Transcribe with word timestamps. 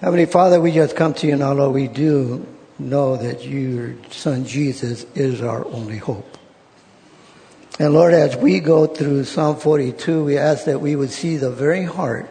Heavenly 0.00 0.24
Father, 0.24 0.62
we 0.62 0.72
just 0.72 0.96
come 0.96 1.12
to 1.12 1.26
you 1.26 1.36
now, 1.36 1.52
Lord. 1.52 1.74
We 1.74 1.86
do 1.86 2.46
know 2.78 3.18
that 3.18 3.44
your 3.44 3.96
Son 4.10 4.46
Jesus 4.46 5.04
is 5.14 5.42
our 5.42 5.66
only 5.66 5.98
hope. 5.98 6.38
And 7.78 7.92
Lord, 7.92 8.14
as 8.14 8.34
we 8.34 8.60
go 8.60 8.86
through 8.86 9.24
Psalm 9.24 9.56
42, 9.56 10.24
we 10.24 10.38
ask 10.38 10.64
that 10.64 10.80
we 10.80 10.96
would 10.96 11.10
see 11.10 11.36
the 11.36 11.50
very 11.50 11.84
heart 11.84 12.30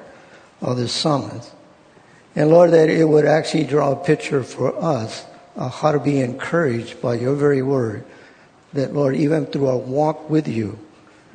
of 0.61 0.77
the 0.77 0.87
psalmist. 0.87 1.51
And 2.35 2.49
Lord, 2.49 2.71
that 2.71 2.89
it 2.89 3.05
would 3.05 3.25
actually 3.25 3.65
draw 3.65 3.91
a 3.91 4.03
picture 4.03 4.41
for 4.41 4.75
us 4.83 5.23
of 5.55 5.71
how 5.71 5.91
to 5.91 5.99
be 5.99 6.21
encouraged 6.21 6.99
by 7.03 7.13
your 7.13 7.35
very 7.35 7.61
word. 7.61 8.03
That 8.73 8.95
Lord, 8.95 9.15
even 9.15 9.45
through 9.45 9.67
our 9.67 9.77
walk 9.77 10.27
with 10.27 10.47
you, 10.47 10.79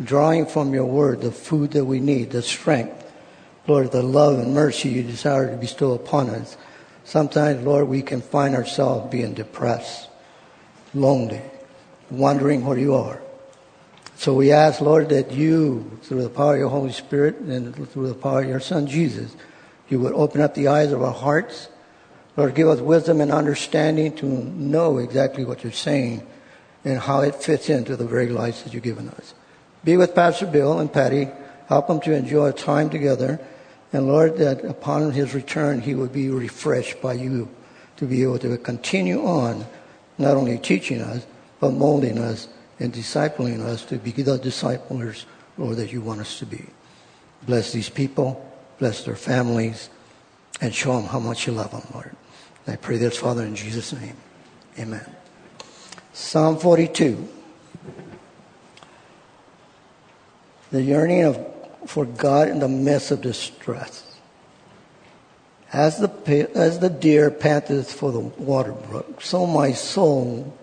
drawing 0.02 0.46
from 0.46 0.74
your 0.74 0.86
word 0.86 1.20
the 1.20 1.30
food 1.30 1.70
that 1.72 1.84
we 1.84 2.00
need, 2.00 2.32
the 2.32 2.42
strength, 2.42 3.03
Lord, 3.66 3.92
the 3.92 4.02
love 4.02 4.38
and 4.38 4.52
mercy 4.52 4.90
you 4.90 5.02
desire 5.02 5.50
to 5.50 5.56
bestow 5.56 5.92
upon 5.92 6.28
us. 6.28 6.56
Sometimes, 7.04 7.64
Lord, 7.64 7.88
we 7.88 8.02
can 8.02 8.20
find 8.20 8.54
ourselves 8.54 9.10
being 9.10 9.34
depressed, 9.34 10.08
lonely, 10.92 11.40
wondering 12.10 12.64
where 12.64 12.78
you 12.78 12.94
are. 12.94 13.22
So 14.16 14.34
we 14.34 14.52
ask, 14.52 14.80
Lord, 14.80 15.08
that 15.08 15.32
you, 15.32 15.98
through 16.02 16.22
the 16.22 16.28
power 16.28 16.54
of 16.54 16.60
your 16.60 16.68
Holy 16.68 16.92
Spirit 16.92 17.36
and 17.38 17.74
through 17.90 18.08
the 18.08 18.14
power 18.14 18.42
of 18.42 18.48
your 18.48 18.60
Son 18.60 18.86
Jesus, 18.86 19.34
you 19.88 19.98
would 20.00 20.12
open 20.12 20.40
up 20.40 20.54
the 20.54 20.68
eyes 20.68 20.92
of 20.92 21.02
our 21.02 21.12
hearts. 21.12 21.68
Lord, 22.36 22.54
give 22.54 22.68
us 22.68 22.80
wisdom 22.80 23.20
and 23.20 23.32
understanding 23.32 24.14
to 24.16 24.26
know 24.26 24.98
exactly 24.98 25.44
what 25.44 25.62
you're 25.62 25.72
saying 25.72 26.26
and 26.84 26.98
how 26.98 27.20
it 27.20 27.34
fits 27.34 27.70
into 27.70 27.96
the 27.96 28.06
very 28.06 28.28
lives 28.28 28.62
that 28.62 28.74
you've 28.74 28.82
given 28.82 29.08
us. 29.10 29.34
Be 29.84 29.96
with 29.96 30.14
Pastor 30.14 30.46
Bill 30.46 30.78
and 30.78 30.92
Patty. 30.92 31.28
Help 31.68 31.88
them 31.88 32.00
to 32.00 32.14
enjoy 32.14 32.52
time 32.52 32.90
together. 32.90 33.40
And 33.94 34.08
Lord, 34.08 34.38
that 34.38 34.64
upon 34.64 35.12
his 35.12 35.34
return, 35.34 35.80
he 35.80 35.94
would 35.94 36.12
be 36.12 36.28
refreshed 36.28 37.00
by 37.00 37.12
you 37.12 37.48
to 37.96 38.06
be 38.06 38.24
able 38.24 38.40
to 38.40 38.58
continue 38.58 39.24
on, 39.24 39.64
not 40.18 40.36
only 40.36 40.58
teaching 40.58 41.00
us, 41.00 41.24
but 41.60 41.70
molding 41.70 42.18
us 42.18 42.48
and 42.80 42.92
discipling 42.92 43.60
us 43.60 43.84
to 43.84 43.96
be 43.98 44.10
the 44.10 44.36
disciples, 44.36 45.26
Lord, 45.56 45.76
that 45.76 45.92
you 45.92 46.00
want 46.00 46.20
us 46.20 46.40
to 46.40 46.46
be. 46.46 46.66
Bless 47.44 47.70
these 47.70 47.88
people, 47.88 48.44
bless 48.80 49.04
their 49.04 49.14
families, 49.14 49.90
and 50.60 50.74
show 50.74 50.96
them 50.96 51.04
how 51.04 51.20
much 51.20 51.46
you 51.46 51.52
love 51.52 51.70
them, 51.70 51.86
Lord. 51.94 52.16
I 52.66 52.74
pray 52.74 52.96
this, 52.96 53.16
Father, 53.16 53.44
in 53.44 53.54
Jesus' 53.54 53.92
name. 53.92 54.16
Amen. 54.76 55.08
Psalm 56.12 56.58
42. 56.58 57.28
The 60.72 60.82
yearning 60.82 61.22
of, 61.22 61.53
for 61.86 62.04
God 62.04 62.48
in 62.48 62.60
the 62.60 62.68
midst 62.68 63.10
of 63.10 63.20
distress. 63.20 64.02
As 65.72 65.98
the, 65.98 66.50
as 66.54 66.78
the 66.78 66.90
deer 66.90 67.30
panteth 67.30 67.92
for 67.92 68.12
the 68.12 68.20
water 68.20 68.72
brook, 68.72 69.20
so 69.20 69.46
my 69.46 69.72
soul 69.72 70.56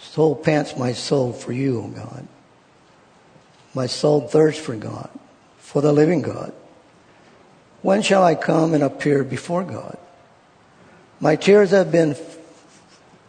so 0.00 0.34
pants 0.34 0.76
my 0.76 0.92
soul 0.92 1.32
for 1.32 1.52
you, 1.52 1.82
O 1.82 1.88
God. 1.88 2.26
My 3.74 3.86
soul 3.86 4.26
thirsts 4.26 4.60
for 4.60 4.74
God, 4.74 5.10
for 5.58 5.82
the 5.82 5.92
living 5.92 6.22
God. 6.22 6.52
When 7.82 8.02
shall 8.02 8.24
I 8.24 8.34
come 8.34 8.74
and 8.74 8.82
appear 8.82 9.22
before 9.22 9.62
God? 9.62 9.98
My 11.20 11.36
tears 11.36 11.70
have 11.70 11.92
been 11.92 12.16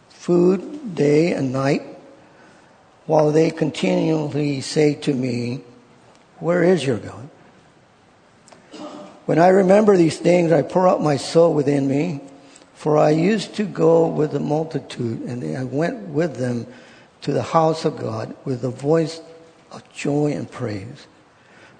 food 0.08 0.94
day 0.94 1.32
and 1.32 1.52
night, 1.52 1.82
while 3.06 3.30
they 3.32 3.50
continually 3.50 4.60
say 4.60 4.94
to 4.94 5.12
me, 5.12 5.60
Where 6.42 6.64
is 6.64 6.84
your 6.84 6.98
God? 6.98 7.28
When 9.26 9.38
I 9.38 9.48
remember 9.48 9.96
these 9.96 10.18
things, 10.18 10.50
I 10.50 10.62
pour 10.62 10.88
out 10.88 11.00
my 11.00 11.16
soul 11.16 11.54
within 11.54 11.86
me. 11.86 12.20
For 12.74 12.98
I 12.98 13.10
used 13.10 13.54
to 13.54 13.64
go 13.64 14.08
with 14.08 14.32
the 14.32 14.40
multitude, 14.40 15.20
and 15.22 15.56
I 15.56 15.62
went 15.62 16.08
with 16.08 16.34
them 16.34 16.66
to 17.20 17.32
the 17.32 17.44
house 17.44 17.84
of 17.84 17.96
God 17.96 18.34
with 18.44 18.64
a 18.64 18.70
voice 18.70 19.20
of 19.70 19.88
joy 19.92 20.32
and 20.32 20.50
praise, 20.50 21.06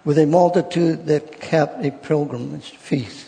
with 0.05 0.17
a 0.17 0.27
multitude 0.27 1.07
that 1.07 1.41
kept 1.41 1.85
a 1.85 1.91
pilgrimage 1.91 2.71
feast. 2.71 3.27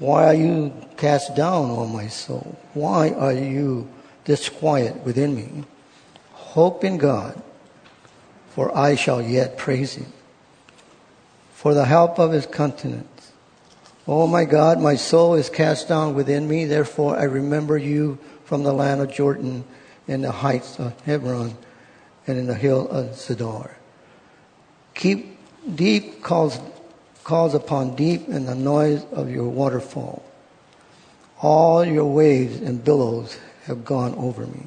Why 0.00 0.24
are 0.26 0.34
you 0.34 0.72
cast 0.96 1.36
down, 1.36 1.70
O 1.70 1.86
my 1.86 2.08
soul? 2.08 2.58
Why 2.74 3.10
are 3.10 3.32
you 3.32 3.88
disquiet 4.24 5.04
within 5.04 5.36
me? 5.36 5.62
Hope 6.32 6.82
in 6.82 6.98
God, 6.98 7.40
for 8.50 8.76
I 8.76 8.96
shall 8.96 9.22
yet 9.22 9.56
praise 9.56 9.94
him, 9.94 10.12
for 11.66 11.74
the 11.74 11.84
help 11.84 12.20
of 12.20 12.30
his 12.30 12.46
countenance. 12.46 13.32
Oh 14.06 14.28
my 14.28 14.44
God, 14.44 14.80
my 14.80 14.94
soul 14.94 15.34
is 15.34 15.50
cast 15.50 15.88
down 15.88 16.14
within 16.14 16.46
me. 16.46 16.64
Therefore, 16.64 17.18
I 17.18 17.24
remember 17.24 17.76
you 17.76 18.20
from 18.44 18.62
the 18.62 18.72
land 18.72 19.00
of 19.00 19.12
Jordan 19.12 19.64
in 20.06 20.22
the 20.22 20.30
heights 20.30 20.78
of 20.78 20.94
Hebron 21.00 21.58
and 22.28 22.38
in 22.38 22.46
the 22.46 22.54
hill 22.54 22.88
of 22.88 23.16
Zedar. 23.16 23.74
Keep 24.94 25.40
deep 25.74 26.22
calls, 26.22 26.60
calls 27.24 27.52
upon 27.52 27.96
deep 27.96 28.28
in 28.28 28.46
the 28.46 28.54
noise 28.54 29.04
of 29.10 29.28
your 29.28 29.48
waterfall. 29.48 30.22
All 31.42 31.84
your 31.84 32.06
waves 32.06 32.60
and 32.60 32.84
billows 32.84 33.40
have 33.64 33.84
gone 33.84 34.14
over 34.14 34.46
me. 34.46 34.66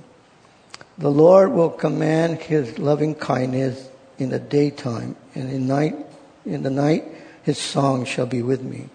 The 0.97 1.11
Lord 1.11 1.53
will 1.53 1.69
command 1.69 2.41
his 2.41 2.77
loving 2.77 3.15
kindness 3.15 3.87
in 4.17 4.31
the 4.31 4.39
daytime 4.39 5.15
and 5.33 5.49
in 5.49 5.65
night, 5.65 5.95
in 6.53 6.63
the 6.63 6.69
night, 6.69 7.05
his 7.43 7.57
song 7.57 8.05
shall 8.05 8.25
be 8.25 8.41
with 8.41 8.61
me 8.61 8.89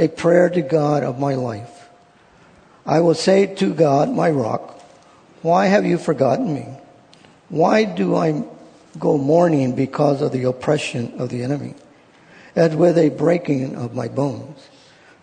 a 0.00 0.08
prayer 0.08 0.48
to 0.48 0.62
God 0.62 1.02
of 1.02 1.18
my 1.18 1.34
life. 1.34 1.88
I 2.86 3.00
will 3.00 3.14
say 3.14 3.46
to 3.56 3.74
God, 3.74 4.08
my 4.08 4.30
rock, 4.30 4.80
why 5.42 5.66
have 5.66 5.84
you 5.84 5.98
forgotten 5.98 6.54
me? 6.54 6.66
Why 7.50 7.84
do 7.84 8.16
I 8.16 8.42
go 8.98 9.18
mourning 9.18 9.74
because 9.74 10.22
of 10.22 10.32
the 10.32 10.44
oppression 10.44 11.12
of 11.18 11.28
the 11.28 11.42
enemy, 11.42 11.74
as 12.56 12.74
with 12.74 12.96
a 12.96 13.10
breaking 13.10 13.76
of 13.76 13.94
my 13.94 14.08
bones? 14.08 14.68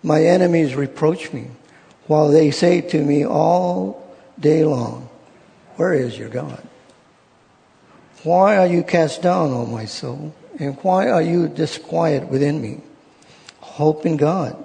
My 0.03 0.23
enemies 0.23 0.75
reproach 0.75 1.33
me, 1.33 1.47
while 2.05 2.29
they 2.29 2.51
say 2.51 2.81
to 2.81 3.03
me 3.03 3.25
all 3.25 4.15
day 4.39 4.63
long, 4.63 5.09
Where 5.75 5.93
is 5.93 6.17
your 6.17 6.29
God? 6.29 6.61
Why 8.23 8.57
are 8.57 8.67
you 8.67 8.83
cast 8.83 9.23
down, 9.23 9.51
O 9.51 9.65
my 9.65 9.85
soul? 9.85 10.33
And 10.59 10.75
why 10.77 11.09
are 11.09 11.21
you 11.21 11.47
disquiet 11.47 12.29
within 12.29 12.61
me? 12.61 12.81
Hope 13.59 14.05
in 14.05 14.17
God 14.17 14.63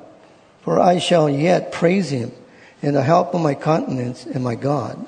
for 0.62 0.80
I 0.80 0.98
shall 0.98 1.28
yet 1.28 1.72
praise 1.72 2.10
him 2.10 2.32
in 2.80 2.94
the 2.94 3.02
help 3.02 3.34
of 3.34 3.40
my 3.40 3.54
countenance 3.54 4.24
and 4.24 4.42
my 4.42 4.54
God. 4.54 5.06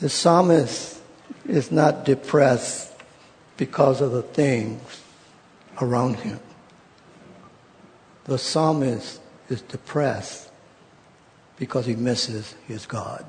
The 0.00 0.08
psalmist 0.08 1.00
is 1.48 1.70
not 1.70 2.04
depressed 2.04 2.92
because 3.56 4.00
of 4.00 4.10
the 4.10 4.22
things 4.22 5.02
around 5.80 6.16
him. 6.16 6.40
The 8.24 8.38
psalmist 8.38 9.20
is 9.48 9.62
depressed 9.62 10.50
because 11.56 11.86
he 11.86 11.94
misses 11.94 12.54
his 12.66 12.86
God. 12.86 13.24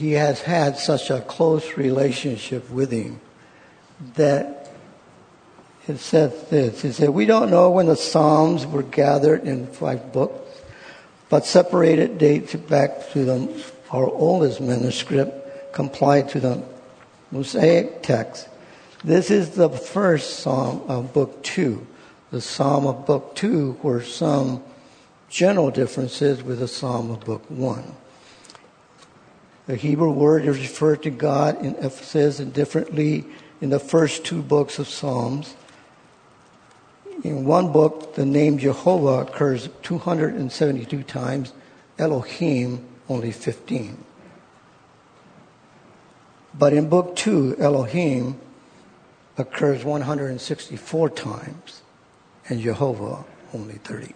He 0.00 0.12
has 0.12 0.40
had 0.40 0.78
such 0.78 1.10
a 1.10 1.20
close 1.20 1.76
relationship 1.76 2.70
with 2.70 2.90
him 2.90 3.20
that 4.14 4.72
it 5.86 5.98
says 5.98 6.48
this. 6.48 6.80
He 6.80 6.90
said, 6.90 7.10
We 7.10 7.26
don't 7.26 7.50
know 7.50 7.70
when 7.70 7.84
the 7.84 7.96
Psalms 7.96 8.66
were 8.66 8.82
gathered 8.82 9.44
in 9.44 9.66
five 9.66 10.10
books, 10.10 10.62
but 11.28 11.44
separated 11.44 12.16
dates 12.16 12.54
back 12.54 13.10
to 13.10 13.26
the, 13.26 13.64
our 13.90 14.06
oldest 14.06 14.62
manuscript, 14.62 15.74
complied 15.74 16.30
to 16.30 16.40
the 16.40 16.62
Masoretic 17.30 18.02
text. 18.02 18.48
This 19.04 19.30
is 19.30 19.50
the 19.50 19.68
first 19.68 20.40
Psalm 20.40 20.80
of 20.88 21.12
Book 21.12 21.42
Two. 21.42 21.86
The 22.30 22.40
Psalm 22.40 22.86
of 22.86 23.04
Book 23.04 23.34
Two 23.34 23.78
were 23.82 24.02
some 24.02 24.62
general 25.28 25.70
differences 25.70 26.42
with 26.42 26.60
the 26.60 26.68
Psalm 26.68 27.10
of 27.10 27.20
Book 27.20 27.44
One. 27.50 27.96
The 29.70 29.76
Hebrew 29.76 30.10
word 30.10 30.46
is 30.46 30.58
referred 30.58 31.04
to 31.04 31.10
God 31.10 31.64
in 31.64 31.76
Ephesus 31.76 32.40
and 32.40 32.52
differently 32.52 33.24
in 33.60 33.70
the 33.70 33.78
first 33.78 34.24
two 34.24 34.42
books 34.42 34.80
of 34.80 34.88
Psalms. 34.88 35.54
In 37.22 37.44
one 37.44 37.70
book, 37.70 38.16
the 38.16 38.26
name 38.26 38.58
Jehovah 38.58 39.30
occurs 39.30 39.68
272 39.82 41.04
times, 41.04 41.52
Elohim 42.00 42.84
only 43.08 43.30
15. 43.30 43.96
But 46.52 46.72
in 46.72 46.88
book 46.88 47.14
two, 47.14 47.54
Elohim 47.56 48.40
occurs 49.38 49.84
164 49.84 51.10
times, 51.10 51.82
and 52.48 52.60
Jehovah 52.60 53.24
only 53.54 53.74
30. 53.74 54.14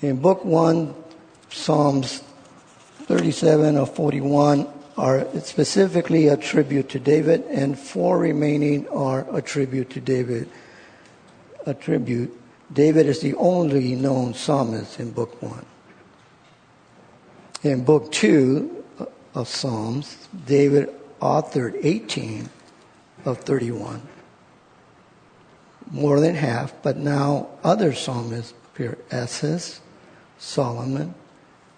In 0.00 0.16
book 0.16 0.44
one, 0.44 0.96
Psalms 1.54 2.20
37 3.04 3.76
or 3.76 3.86
41 3.86 4.66
are 4.98 5.26
specifically 5.40 6.26
a 6.26 6.36
tribute 6.36 6.88
to 6.90 6.98
David, 6.98 7.44
and 7.44 7.78
four 7.78 8.18
remaining 8.18 8.88
are 8.88 9.24
a 9.34 9.40
tribute 9.40 9.88
to 9.90 10.00
David. 10.00 10.50
A 11.64 11.72
tribute. 11.72 12.36
David 12.72 13.06
is 13.06 13.20
the 13.20 13.34
only 13.34 13.94
known 13.94 14.34
psalmist 14.34 14.98
in 14.98 15.12
Book 15.12 15.40
1. 15.40 15.64
In 17.62 17.84
Book 17.84 18.10
2 18.10 18.84
of 19.34 19.48
Psalms, 19.48 20.28
David 20.46 20.90
authored 21.22 21.78
18 21.82 22.50
of 23.24 23.38
31. 23.38 24.02
More 25.90 26.18
than 26.18 26.34
half, 26.34 26.74
but 26.82 26.96
now 26.96 27.48
other 27.62 27.94
psalmists 27.94 28.54
appear. 28.72 28.98
Asaph, 29.12 29.80
Solomon 30.36 31.14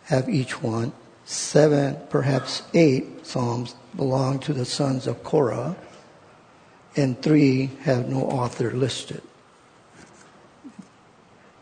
have 0.06 0.28
each 0.28 0.62
one 0.62 0.92
seven, 1.26 1.98
perhaps 2.08 2.62
eight 2.72 3.26
psalms 3.26 3.74
belong 3.96 4.38
to 4.38 4.52
the 4.52 4.64
sons 4.64 5.06
of 5.06 5.22
Korah, 5.24 5.76
and 6.96 7.20
three 7.20 7.66
have 7.82 8.08
no 8.08 8.22
author 8.22 8.70
listed. 8.70 9.20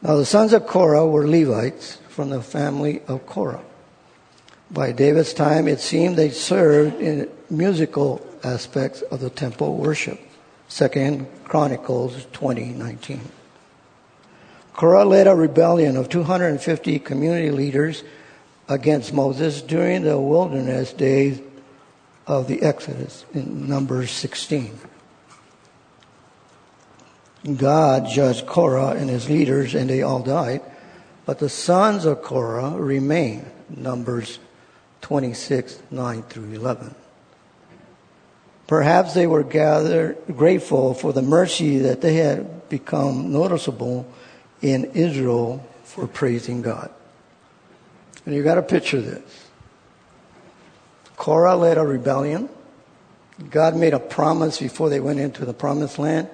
Now, 0.03 0.17
the 0.17 0.27
sons 0.27 0.53
of 0.53 0.67
Korah 0.67 1.07
were 1.07 1.27
Levites 1.27 1.97
from 2.09 2.29
the 2.29 2.43
family 2.43 3.01
of 3.09 3.27
Korah. 3.27 3.65
By 4.71 4.93
David's 4.93 5.33
time, 5.33 5.67
it 5.67 5.81
seemed 5.81 6.17
they 6.17 6.31
served 6.31 7.01
in 7.01 7.31
musical 7.49 8.25
aspects 8.45 9.01
of 9.03 9.21
the 9.21 9.31
temple 9.31 9.77
worship. 9.77 10.21
Second 10.69 11.27
Chronicles 11.45 12.27
20:19. 12.33 13.21
Korah 14.75 15.05
led 15.05 15.27
a 15.27 15.35
rebellion 15.35 15.97
of 15.97 16.09
250 16.09 16.99
community 16.99 17.51
leaders 17.51 18.03
against 18.69 19.13
Moses 19.13 19.63
during 19.63 20.03
the 20.03 20.19
wilderness 20.19 20.93
days 20.93 21.41
of 22.27 22.49
the 22.49 22.63
Exodus 22.63 23.25
in 23.35 23.69
Numbers 23.69 24.11
16. 24.11 24.79
God 27.57 28.09
judged 28.09 28.47
Korah 28.47 28.93
and 28.93 29.11
his 29.11 29.29
leaders, 29.29 29.75
and 29.75 29.91
they 29.91 30.01
all 30.01 30.23
died. 30.23 30.63
But 31.27 31.39
the 31.39 31.51
sons 31.51 32.07
of 32.07 32.23
Korah 32.23 32.71
remain. 32.71 33.47
Numbers 33.69 34.39
26, 35.03 35.83
9 35.91 36.23
through 36.23 36.53
11. 36.53 36.95
Perhaps 38.67 39.13
they 39.13 39.27
were 39.27 39.43
gathered 39.43 40.17
grateful 40.35 40.95
for 40.95 41.13
the 41.13 41.23
mercy 41.23 41.79
that 41.79 42.01
they 42.01 42.15
had 42.15 42.69
become 42.71 43.31
noticeable 43.31 44.07
in 44.63 44.85
Israel 44.95 45.67
for 45.85 46.07
praising 46.07 46.63
God. 46.63 46.91
And 48.27 48.35
you 48.35 48.43
got 48.43 48.55
to 48.55 48.63
picture 48.63 49.01
this. 49.01 49.49
Korah 51.17 51.57
led 51.57 51.79
a 51.79 51.85
rebellion. 51.85 52.49
God 53.51 53.77
made 53.77 53.95
a 53.95 53.99
promise 53.99 54.61
before 54.61 54.89
they 54.89 55.01
went 55.01 55.19
into 55.19 55.45
the 55.45 55.55
promised 55.55 55.99
land 55.99 56.29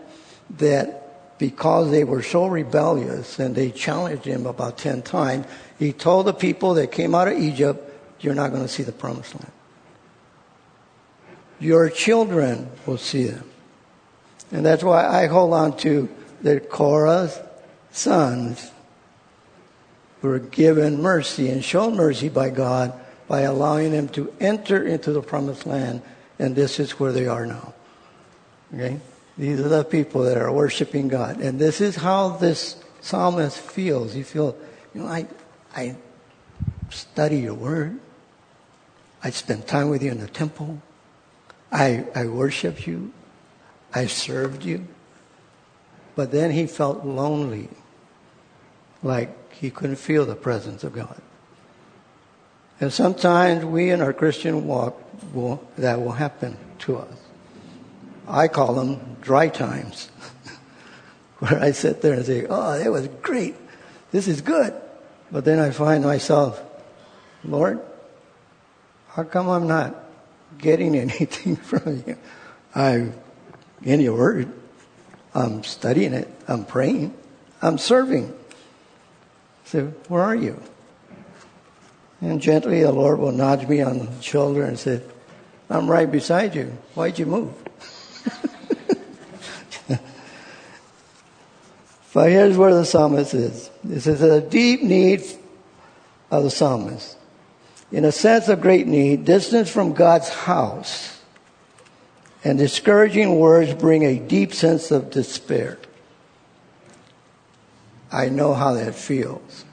that 0.58 1.38
because 1.38 1.90
they 1.90 2.04
were 2.04 2.22
so 2.22 2.46
rebellious 2.46 3.38
and 3.38 3.54
they 3.54 3.70
challenged 3.70 4.25
him 4.25 4.46
about 4.46 4.76
10 4.76 5.02
times, 5.02 5.46
he 5.78 5.92
told 5.92 6.26
the 6.26 6.34
people 6.34 6.75
that 6.75 6.92
came 6.92 7.14
out 7.14 7.28
of 7.28 7.38
Egypt, 7.38 7.90
You're 8.20 8.34
not 8.34 8.50
going 8.50 8.62
to 8.62 8.69
see 8.69 8.82
the 8.82 8.92
promised 8.92 9.34
land. 9.34 9.52
Your 11.58 11.88
children 11.88 12.70
will 12.87 12.98
see 12.98 13.25
them. 13.25 13.50
And 14.52 14.66
that's 14.66 14.82
why 14.82 15.06
I 15.06 15.26
hold 15.26 15.54
on 15.54 15.76
to 15.78 16.08
that 16.42 16.69
Korah's 16.69 17.38
sons 17.90 18.70
were 20.22 20.38
given 20.38 21.00
mercy 21.00 21.49
and 21.49 21.64
shown 21.64 21.96
mercy 21.96 22.28
by 22.28 22.50
God 22.50 22.93
by 23.26 23.43
allowing 23.43 23.93
them 23.93 24.08
to 24.08 24.32
enter 24.40 24.84
into 24.84 25.12
the 25.12 25.22
promised 25.22 25.67
land, 25.67 26.02
and 26.38 26.56
this 26.56 26.81
is 26.81 26.99
where 26.99 27.12
they 27.12 27.26
are 27.26 27.46
now. 27.46 27.75
Okay? 28.75 29.00
These 29.38 29.61
are 29.61 29.69
the 29.69 29.84
people 29.84 30.22
that 30.25 30.37
are 30.37 30.52
worshiping 30.52 31.08
God. 31.08 31.40
And 31.40 31.58
this 31.58 31.81
is 31.81 31.96
how 31.96 32.31
this 32.31 32.82
psalmist 33.00 33.58
feels. 33.58 34.12
He 34.12 34.22
feels, 34.22 34.55
you 34.94 35.02
know, 35.02 35.06
I, 35.06 35.26
I 35.75 35.96
study 36.90 37.38
your 37.38 37.55
word. 37.55 37.99
I 39.23 39.31
spend 39.31 39.66
time 39.66 39.88
with 39.88 40.02
you 40.02 40.11
in 40.11 40.20
the 40.20 40.26
temple. 40.26 40.82
I, 41.73 42.05
I 42.14 42.26
worship 42.26 42.87
you. 42.87 43.12
I 43.94 44.06
served 44.06 44.64
you. 44.64 44.87
But 46.16 46.32
then 46.32 46.50
he 46.50 46.66
felt 46.66 47.05
lonely, 47.05 47.69
like 49.02 49.52
he 49.52 49.70
couldn't 49.70 49.97
feel 49.97 50.25
the 50.25 50.35
presence 50.35 50.85
of 50.85 50.93
God. 50.93 51.20
And 52.81 52.93
sometimes 52.93 53.64
we 53.64 53.91
in 53.91 54.00
our 54.00 54.12
Christian 54.12 54.67
walk, 54.67 54.99
will, 55.35 55.62
that 55.76 56.00
will 56.00 56.12
happen 56.12 56.56
to 56.81 56.97
us. 56.97 57.14
I 58.26 58.49
call 58.49 58.75
them 58.75 59.17
dry 59.20 59.49
times, 59.49 60.08
where 61.38 61.61
I 61.61 61.73
sit 61.73 62.00
there 62.00 62.14
and 62.14 62.25
say, 62.25 62.47
oh, 62.49 62.79
that 62.79 62.91
was 62.91 63.08
great. 63.23 63.55
This 64.12 64.29
is 64.29 64.41
good. 64.41 64.75
But 65.31 65.44
then 65.44 65.58
I 65.58 65.70
find 65.70 66.05
myself, 66.05 66.62
Lord, 67.44 67.81
how 69.08 69.25
come 69.25 69.49
I'm 69.49 69.67
not 69.67 69.94
getting 70.58 70.94
anything 70.97 71.56
from 71.56 72.02
you? 72.06 72.17
I'm 72.75 73.14
in 73.82 74.00
your 74.00 74.17
word, 74.17 74.52
I'm 75.35 75.64
studying 75.64 76.12
it, 76.12 76.29
I'm 76.49 76.64
praying, 76.64 77.14
I'm 77.61 77.79
serving 77.79 78.32
said, 79.70 79.94
Where 80.08 80.22
are 80.22 80.34
you? 80.34 80.61
And 82.20 82.40
gently 82.40 82.82
the 82.82 82.90
Lord 82.90 83.20
will 83.20 83.31
nudge 83.32 83.69
me 83.69 83.81
on 83.82 83.99
the 84.00 84.20
shoulder 84.20 84.64
and 84.64 84.78
say, 84.78 85.00
I'm 85.70 85.88
right 85.88 86.11
beside 86.11 86.55
you. 86.56 86.76
Why'd 86.94 87.19
you 87.19 87.26
move? 87.26 87.52
but 92.12 92.28
here's 92.28 92.56
where 92.58 92.75
the 92.75 92.84
psalmist 92.84 93.32
is. 93.32 93.70
This 93.84 94.08
is 94.08 94.20
a 94.22 94.40
deep 94.40 94.82
need 94.82 95.22
of 96.32 96.43
the 96.43 96.50
psalmist. 96.50 97.16
In 97.93 98.05
a 98.05 98.12
sense 98.12 98.49
of 98.49 98.61
great 98.61 98.88
need, 98.88 99.25
distance 99.25 99.70
from 99.70 99.93
God's 99.93 100.28
house 100.28 101.20
and 102.43 102.58
discouraging 102.58 103.38
words 103.38 103.73
bring 103.75 104.05
a 104.05 104.19
deep 104.19 104.52
sense 104.52 104.90
of 104.90 105.11
despair. 105.11 105.78
I 108.12 108.29
know 108.29 108.55
how 108.55 108.75
that 108.75 108.95
feels. 108.95 109.65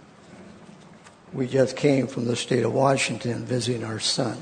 We 1.34 1.48
just 1.48 1.75
came 1.75 2.07
from 2.07 2.25
the 2.25 2.36
state 2.36 2.63
of 2.63 2.74
Washington 2.74 3.45
visiting 3.45 3.84
our 3.84 4.00
son. 4.00 4.38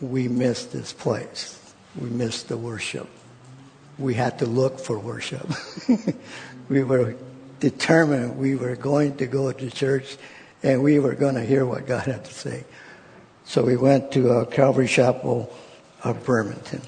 We 0.00 0.28
missed 0.28 0.72
this 0.72 0.92
place. 0.92 1.58
We 1.98 2.10
missed 2.10 2.48
the 2.48 2.56
worship. 2.56 3.08
We 3.98 4.14
had 4.14 4.38
to 4.40 4.46
look 4.46 4.78
for 4.78 4.98
worship. 4.98 5.46
we 6.68 6.84
were 6.84 7.16
determined 7.60 8.38
we 8.38 8.54
were 8.54 8.76
going 8.76 9.16
to 9.16 9.26
go 9.26 9.50
to 9.50 9.70
church 9.70 10.16
and 10.62 10.82
we 10.82 10.98
were 10.98 11.14
going 11.14 11.34
to 11.34 11.44
hear 11.44 11.64
what 11.64 11.86
God 11.86 12.06
had 12.06 12.24
to 12.24 12.32
say. 12.32 12.64
So 13.44 13.64
we 13.64 13.76
went 13.76 14.12
to 14.12 14.30
a 14.30 14.46
Calvary 14.46 14.88
Chapel 14.88 15.52
of 16.04 16.24
Bremerton. 16.24 16.82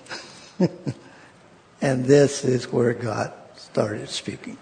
and 1.81 2.05
this 2.05 2.45
is 2.45 2.71
where 2.71 2.93
God 2.93 3.33
started 3.57 4.09
speaking. 4.09 4.59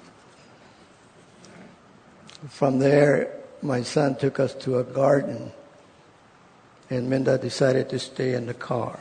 From 2.47 2.79
there, 2.79 3.35
my 3.63 3.83
son 3.83 4.15
took 4.17 4.39
us 4.39 4.55
to 4.55 4.79
a 4.79 4.85
garden, 4.85 5.51
and 6.89 7.11
Minda 7.11 7.37
decided 7.37 7.89
to 7.91 7.99
stay 7.99 8.35
in 8.35 8.47
the 8.47 8.55
car. 8.55 9.01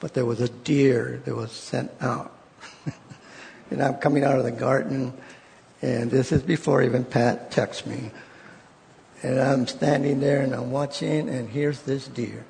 But 0.00 0.14
there 0.14 0.24
was 0.24 0.40
a 0.40 0.48
deer 0.48 1.20
that 1.26 1.34
was 1.34 1.52
sent 1.52 1.90
out. 2.00 2.32
and 3.70 3.82
I'm 3.82 3.96
coming 3.96 4.24
out 4.24 4.38
of 4.38 4.44
the 4.44 4.50
garden, 4.50 5.12
and 5.82 6.10
this 6.10 6.32
is 6.32 6.42
before 6.42 6.82
even 6.82 7.04
Pat 7.04 7.50
texts 7.50 7.84
me. 7.84 8.10
And 9.22 9.38
I'm 9.38 9.66
standing 9.66 10.20
there 10.20 10.40
and 10.40 10.54
I'm 10.54 10.70
watching, 10.70 11.28
and 11.28 11.50
here's 11.50 11.82
this 11.82 12.06
deer. 12.06 12.44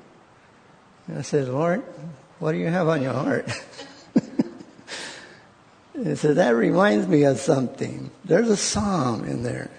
And 1.07 1.17
I 1.17 1.23
said, 1.23 1.47
Lord, 1.49 1.83
what 2.37 2.51
do 2.53 2.59
you 2.59 2.67
have 2.67 2.87
on 2.87 3.01
your 3.01 3.13
heart? 3.13 3.49
and 5.95 6.17
said, 6.17 6.37
that 6.37 6.51
reminds 6.51 7.07
me 7.07 7.23
of 7.23 7.39
something. 7.39 8.11
There's 8.23 8.49
a 8.49 8.57
psalm 8.57 9.25
in 9.25 9.41
there 9.41 9.71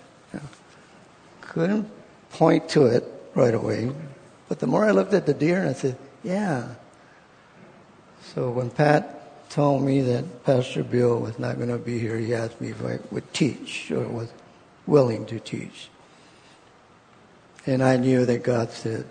couldn't 1.50 1.90
point 2.30 2.68
to 2.70 2.86
it 2.86 3.04
right 3.34 3.54
away. 3.54 3.92
But 4.48 4.60
the 4.60 4.66
more 4.66 4.84
I 4.84 4.92
looked 4.92 5.12
at 5.12 5.26
the 5.26 5.34
deer, 5.34 5.66
I 5.66 5.74
said, 5.74 5.96
yeah. 6.22 6.74
So 8.34 8.50
when 8.50 8.70
Pat 8.70 9.50
told 9.50 9.82
me 9.82 10.00
that 10.02 10.44
Pastor 10.44 10.82
Bill 10.82 11.18
was 11.18 11.38
not 11.38 11.56
going 11.56 11.68
to 11.68 11.78
be 11.78 11.98
here, 11.98 12.16
he 12.16 12.34
asked 12.34 12.60
me 12.60 12.68
if 12.70 12.84
I 12.84 12.98
would 13.10 13.32
teach 13.34 13.90
or 13.90 14.06
was 14.06 14.32
willing 14.86 15.26
to 15.26 15.40
teach. 15.40 15.88
And 17.66 17.82
I 17.82 17.96
knew 17.96 18.24
that 18.26 18.42
God 18.42 18.70
said, 18.70 19.04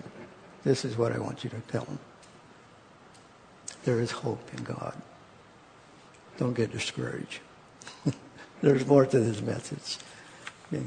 this 0.63 0.84
is 0.86 0.98
what 0.98 1.12
I 1.12 1.19
want 1.19 1.43
you 1.43 1.50
to 1.50 1.60
tell 1.72 1.84
them. 1.84 2.00
There 3.84 4.00
is 4.00 4.12
hope 4.12 4.41
in 4.58 4.63
God. 4.63 4.96
Don't 6.38 6.53
get 6.53 6.72
discouraged. 6.72 7.39
There's 8.62 8.86
more 8.86 9.05
to 9.05 9.19
this 9.19 9.41
message. 9.41 9.98
Okay. 10.74 10.86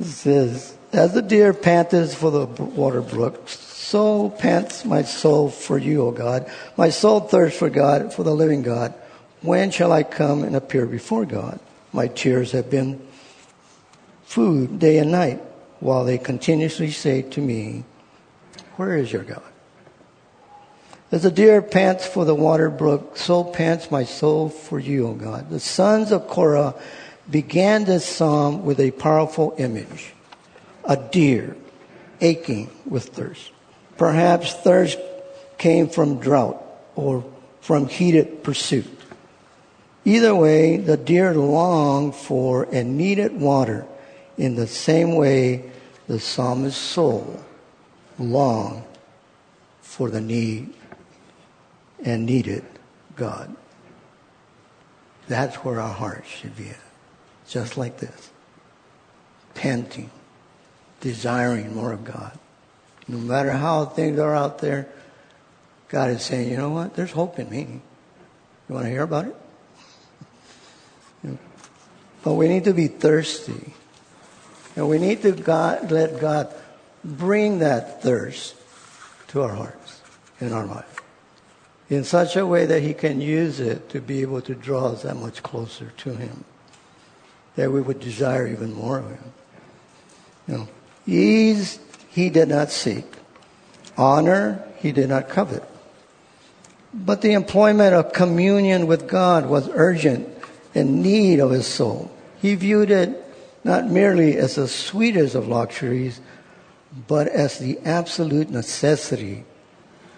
It 0.00 0.06
says, 0.06 0.74
As 0.92 1.12
the 1.12 1.20
deer 1.20 1.52
panteth 1.52 2.14
for 2.14 2.30
the 2.30 2.46
water 2.46 3.02
brook, 3.02 3.48
so 3.48 4.30
pants 4.30 4.84
my 4.84 5.02
soul 5.02 5.50
for 5.50 5.76
you, 5.76 6.06
O 6.06 6.10
God. 6.10 6.50
My 6.76 6.88
soul 6.88 7.20
thirsts 7.20 7.58
for 7.58 7.68
God, 7.68 8.12
for 8.12 8.22
the 8.22 8.34
living 8.34 8.62
God. 8.62 8.94
When 9.42 9.70
shall 9.70 9.92
I 9.92 10.02
come 10.02 10.42
and 10.42 10.56
appear 10.56 10.86
before 10.86 11.26
God? 11.26 11.60
My 11.92 12.06
tears 12.06 12.52
have 12.52 12.70
been 12.70 13.06
food 14.24 14.78
day 14.78 14.98
and 14.98 15.10
night, 15.10 15.42
while 15.80 16.04
they 16.04 16.16
continuously 16.16 16.90
say 16.90 17.20
to 17.22 17.40
me, 17.40 17.84
Where 18.76 18.96
is 18.96 19.12
your 19.12 19.24
God? 19.24 19.42
As 21.12 21.24
the 21.24 21.30
deer 21.30 21.60
pants 21.60 22.06
for 22.06 22.24
the 22.24 22.34
water 22.34 22.70
brook, 22.70 23.16
so 23.16 23.42
pants 23.44 23.90
my 23.90 24.04
soul 24.04 24.48
for 24.48 24.78
you, 24.78 25.08
O 25.08 25.14
God. 25.14 25.50
The 25.50 25.60
sons 25.60 26.12
of 26.12 26.28
Korah 26.28 26.74
began 27.28 27.84
this 27.84 28.06
psalm 28.06 28.64
with 28.64 28.80
a 28.80 28.90
powerful 28.92 29.54
image 29.58 30.12
a 30.84 30.96
deer 30.96 31.56
aching 32.20 32.70
with 32.86 33.08
thirst. 33.08 33.52
Perhaps 33.96 34.54
thirst 34.54 34.98
came 35.58 35.88
from 35.88 36.18
drought 36.18 36.62
or 36.96 37.24
from 37.60 37.86
heated 37.86 38.42
pursuit. 38.42 38.86
Either 40.04 40.34
way, 40.34 40.78
the 40.78 40.96
deer 40.96 41.34
longed 41.34 42.14
for 42.14 42.66
and 42.72 42.96
needed 42.96 43.38
water 43.38 43.86
in 44.38 44.54
the 44.54 44.66
same 44.66 45.14
way 45.14 45.70
the 46.08 46.18
psalmist's 46.18 46.80
soul 46.80 47.44
longed 48.18 48.82
for 49.82 50.08
the 50.10 50.20
need 50.20 50.72
and 52.02 52.24
needed 52.24 52.64
God. 53.16 53.54
That's 55.28 55.56
where 55.56 55.78
our 55.78 55.92
hearts 55.92 56.28
should 56.28 56.56
be 56.56 56.70
at. 56.70 56.89
Just 57.50 57.76
like 57.76 57.98
this. 57.98 58.30
Panting, 59.52 60.10
desiring 61.00 61.74
more 61.74 61.92
of 61.92 62.04
God. 62.04 62.38
No 63.06 63.18
matter 63.18 63.50
how 63.50 63.84
things 63.84 64.18
are 64.18 64.34
out 64.34 64.60
there, 64.60 64.88
God 65.88 66.10
is 66.10 66.22
saying, 66.22 66.48
you 66.48 66.56
know 66.56 66.70
what? 66.70 66.94
There's 66.94 67.10
hope 67.10 67.38
in 67.38 67.50
me. 67.50 67.82
You 68.68 68.74
want 68.74 68.86
to 68.86 68.90
hear 68.90 69.02
about 69.02 69.26
it? 69.26 69.36
But 72.22 72.34
we 72.34 72.48
need 72.48 72.64
to 72.64 72.74
be 72.74 72.86
thirsty. 72.86 73.72
And 74.76 74.88
we 74.88 74.98
need 74.98 75.22
to 75.22 75.32
God, 75.32 75.90
let 75.90 76.20
God 76.20 76.54
bring 77.02 77.60
that 77.60 78.02
thirst 78.02 78.54
to 79.28 79.40
our 79.42 79.54
hearts, 79.54 80.02
in 80.38 80.52
our 80.52 80.66
life 80.66 81.00
in 81.90 82.04
such 82.04 82.36
a 82.36 82.46
way 82.46 82.64
that 82.64 82.80
He 82.80 82.94
can 82.94 83.20
use 83.20 83.60
it 83.60 83.88
to 83.90 84.00
be 84.00 84.22
able 84.22 84.40
to 84.42 84.54
draw 84.54 84.86
us 84.86 85.02
that 85.02 85.16
much 85.16 85.42
closer 85.42 85.92
to 85.98 86.14
Him, 86.14 86.44
that 87.56 87.70
we 87.70 87.80
would 87.80 88.00
desire 88.00 88.46
even 88.46 88.72
more 88.74 88.98
of 88.98 89.08
Him. 89.08 89.32
You 90.48 90.54
know, 90.54 90.68
ease 91.06 91.78
He 92.08 92.30
did 92.30 92.48
not 92.48 92.70
seek, 92.70 93.04
honor 93.96 94.64
He 94.78 94.92
did 94.92 95.08
not 95.08 95.28
covet. 95.28 95.64
But 96.92 97.22
the 97.22 97.32
employment 97.32 97.94
of 97.94 98.12
communion 98.12 98.86
with 98.86 99.08
God 99.08 99.46
was 99.46 99.68
urgent 99.72 100.28
and 100.74 101.02
need 101.02 101.40
of 101.40 101.50
his 101.50 101.66
soul. 101.66 102.10
He 102.40 102.54
viewed 102.54 102.90
it 102.90 103.24
not 103.62 103.86
merely 103.86 104.36
as 104.36 104.54
the 104.54 104.68
sweetest 104.68 105.34
of 105.34 105.46
luxuries, 105.46 106.20
but 107.06 107.28
as 107.28 107.58
the 107.58 107.78
absolute 107.84 108.50
necessity, 108.50 109.44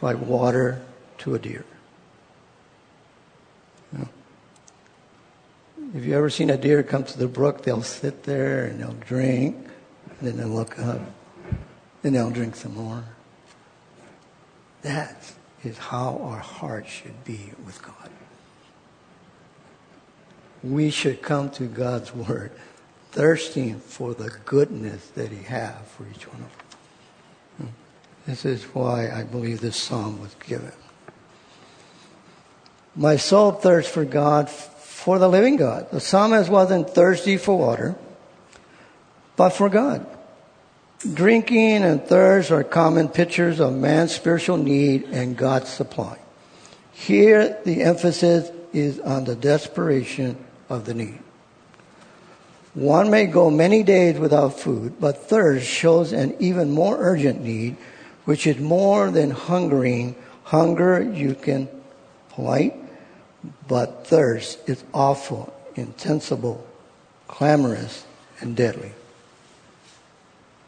like 0.00 0.20
water 0.20 0.80
to 1.18 1.34
a 1.34 1.38
deer. 1.38 1.64
You 3.92 3.98
know? 3.98 5.81
If 5.94 6.06
you 6.06 6.16
ever 6.16 6.30
seen 6.30 6.48
a 6.48 6.56
deer 6.56 6.82
come 6.82 7.04
to 7.04 7.18
the 7.18 7.28
brook, 7.28 7.64
they'll 7.64 7.82
sit 7.82 8.22
there 8.22 8.64
and 8.64 8.80
they'll 8.80 8.92
drink, 8.94 9.56
and 10.18 10.28
then 10.28 10.38
they'll 10.38 10.48
look 10.48 10.78
up, 10.78 11.00
and 12.02 12.14
they'll 12.14 12.30
drink 12.30 12.56
some 12.56 12.74
more. 12.74 13.04
That 14.80 15.32
is 15.62 15.76
how 15.76 16.18
our 16.22 16.38
heart 16.38 16.88
should 16.88 17.24
be 17.24 17.52
with 17.66 17.82
God. 17.82 18.08
We 20.62 20.90
should 20.90 21.20
come 21.20 21.50
to 21.50 21.64
God's 21.64 22.14
Word 22.14 22.52
thirsting 23.10 23.78
for 23.78 24.14
the 24.14 24.30
goodness 24.46 25.08
that 25.08 25.30
He 25.30 25.42
has 25.44 25.76
for 25.88 26.06
each 26.14 26.26
one 26.26 26.40
of 26.40 26.46
us. 26.46 27.68
This 28.26 28.44
is 28.46 28.64
why 28.74 29.10
I 29.10 29.24
believe 29.24 29.60
this 29.60 29.76
psalm 29.76 30.20
was 30.20 30.34
given. 30.46 30.72
My 32.96 33.16
soul 33.16 33.52
thirsts 33.52 33.92
for 33.92 34.04
God, 34.04 34.48
for 35.02 35.18
the 35.18 35.28
living 35.28 35.56
God. 35.56 35.90
The 35.90 35.98
psalmist 35.98 36.48
wasn't 36.48 36.90
thirsty 36.90 37.36
for 37.36 37.58
water, 37.58 37.96
but 39.34 39.50
for 39.50 39.68
God. 39.68 40.06
Drinking 41.12 41.82
and 41.82 42.00
thirst 42.00 42.52
are 42.52 42.62
common 42.62 43.08
pictures 43.08 43.58
of 43.58 43.74
man's 43.74 44.14
spiritual 44.14 44.58
need 44.58 45.02
and 45.06 45.36
God's 45.36 45.68
supply. 45.68 46.18
Here, 46.92 47.58
the 47.64 47.82
emphasis 47.82 48.52
is 48.72 49.00
on 49.00 49.24
the 49.24 49.34
desperation 49.34 50.36
of 50.68 50.84
the 50.84 50.94
need. 50.94 51.18
One 52.74 53.10
may 53.10 53.26
go 53.26 53.50
many 53.50 53.82
days 53.82 54.20
without 54.20 54.60
food, 54.60 55.00
but 55.00 55.28
thirst 55.28 55.66
shows 55.66 56.12
an 56.12 56.36
even 56.38 56.70
more 56.70 56.96
urgent 56.96 57.42
need, 57.42 57.76
which 58.24 58.46
is 58.46 58.58
more 58.58 59.10
than 59.10 59.30
hungering. 59.30 60.14
Hunger 60.44 61.02
you 61.02 61.34
can 61.34 61.68
polite, 62.30 62.76
but 63.68 64.06
thirst 64.06 64.58
is 64.68 64.84
awful, 64.92 65.52
intensible, 65.74 66.66
clamorous, 67.28 68.04
and 68.40 68.56
deadly. 68.56 68.92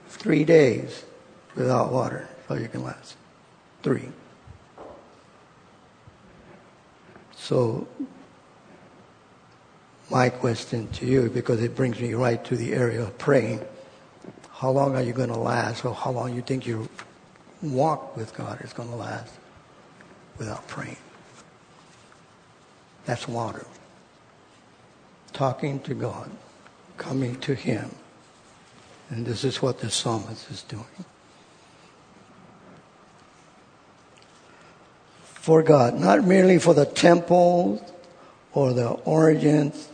Three 0.09 0.45
days 0.45 1.05
without 1.55 1.93
water, 1.93 2.29
all 2.49 2.59
you 2.59 2.69
can 2.69 2.83
last. 2.83 3.17
Three. 3.83 4.09
So, 7.37 7.87
my 10.11 10.29
question 10.31 10.89
to 10.93 11.07
you, 11.07 11.29
because 11.29 11.63
it 11.63 11.77
brings 11.77 12.01
me 12.01 12.15
right 12.15 12.43
to 12.45 12.57
the 12.57 12.73
area 12.73 13.03
of 13.03 13.19
praying, 13.19 13.61
how 14.51 14.71
long 14.71 14.97
are 14.97 15.03
you 15.03 15.13
going 15.13 15.29
to 15.29 15.39
last, 15.39 15.85
or 15.85 15.95
how 15.95 16.11
long 16.11 16.35
you 16.35 16.41
think 16.41 16.67
your 16.67 16.89
walk 17.61 18.17
with 18.17 18.35
God 18.35 18.63
is 18.63 18.73
going 18.73 18.89
to 18.89 18.97
last 18.97 19.35
without 20.39 20.67
praying? 20.69 20.97
That's 23.05 23.29
water. 23.29 23.67
Talking 25.33 25.81
to 25.81 25.95
God, 25.95 26.31
coming 26.97 27.39
to 27.41 27.55
Him. 27.55 27.91
And 29.11 29.27
this 29.27 29.45
is 29.45 29.61
what 29.61 29.81
the 29.81 29.91
psalmist 29.91 30.51
is 30.51 30.63
doing. 30.63 30.85
For 35.23 35.63
God, 35.63 36.01
not 36.01 36.25
merely 36.25 36.59
for 36.59 36.73
the 36.73 36.87
temple 36.87 37.85
or 38.53 38.73
the 38.73 38.89
origins, 38.89 39.89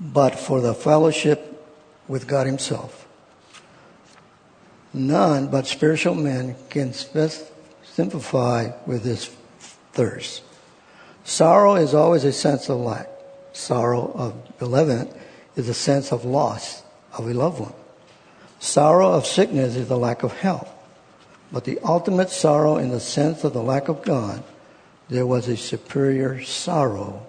but 0.00 0.34
for 0.34 0.60
the 0.60 0.74
fellowship 0.74 1.64
with 2.08 2.26
God 2.26 2.46
Himself. 2.46 3.06
None 4.92 5.48
but 5.48 5.66
spiritual 5.66 6.14
men 6.14 6.56
can 6.70 6.92
sympathize 6.92 8.72
with 8.86 9.04
this 9.04 9.30
thirst. 9.92 10.42
Sorrow 11.28 11.74
is 11.74 11.92
always 11.92 12.24
a 12.24 12.32
sense 12.32 12.70
of 12.70 12.78
lack. 12.78 13.06
Sorrow 13.52 14.10
of 14.14 14.58
bereavement 14.58 15.14
is 15.56 15.68
a 15.68 15.74
sense 15.74 16.10
of 16.10 16.24
loss 16.24 16.82
of 17.12 17.28
a 17.28 17.34
loved 17.34 17.60
one. 17.60 17.74
Sorrow 18.60 19.12
of 19.12 19.26
sickness 19.26 19.76
is 19.76 19.88
the 19.88 19.98
lack 19.98 20.22
of 20.22 20.32
health. 20.32 20.72
But 21.52 21.64
the 21.64 21.80
ultimate 21.84 22.30
sorrow 22.30 22.78
in 22.78 22.88
the 22.88 22.98
sense 22.98 23.44
of 23.44 23.52
the 23.52 23.62
lack 23.62 23.88
of 23.88 24.02
God, 24.02 24.42
there 25.10 25.26
was 25.26 25.48
a 25.48 25.56
superior 25.58 26.42
sorrow 26.42 27.26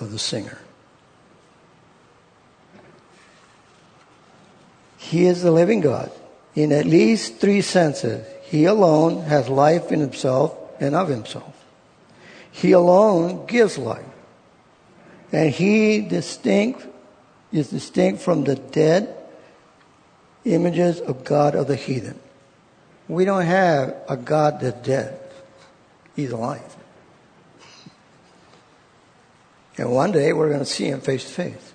of 0.00 0.10
the 0.10 0.18
singer. 0.18 0.58
He 4.98 5.26
is 5.26 5.42
the 5.42 5.52
living 5.52 5.82
God 5.82 6.10
in 6.56 6.72
at 6.72 6.84
least 6.84 7.36
three 7.36 7.60
senses. 7.60 8.26
He 8.42 8.64
alone 8.64 9.22
has 9.22 9.48
life 9.48 9.92
in 9.92 10.00
himself 10.00 10.58
and 10.80 10.96
of 10.96 11.06
himself. 11.06 11.59
He 12.52 12.72
alone 12.72 13.46
gives 13.46 13.78
life. 13.78 14.04
And 15.32 15.50
he 15.50 16.00
distinct 16.00 16.86
is 17.52 17.70
distinct 17.70 18.22
from 18.22 18.44
the 18.44 18.54
dead 18.54 19.16
images 20.44 21.00
of 21.00 21.24
God 21.24 21.54
of 21.54 21.66
the 21.66 21.76
heathen. 21.76 22.18
We 23.08 23.24
don't 23.24 23.44
have 23.44 23.96
a 24.08 24.16
God 24.16 24.60
that's 24.60 24.86
dead. 24.86 25.18
He's 26.14 26.30
alive. 26.30 26.76
And 29.76 29.90
one 29.90 30.12
day 30.12 30.32
we're 30.32 30.48
going 30.48 30.60
to 30.60 30.66
see 30.66 30.86
him 30.86 31.00
face 31.00 31.24
to 31.24 31.30
face. 31.30 31.72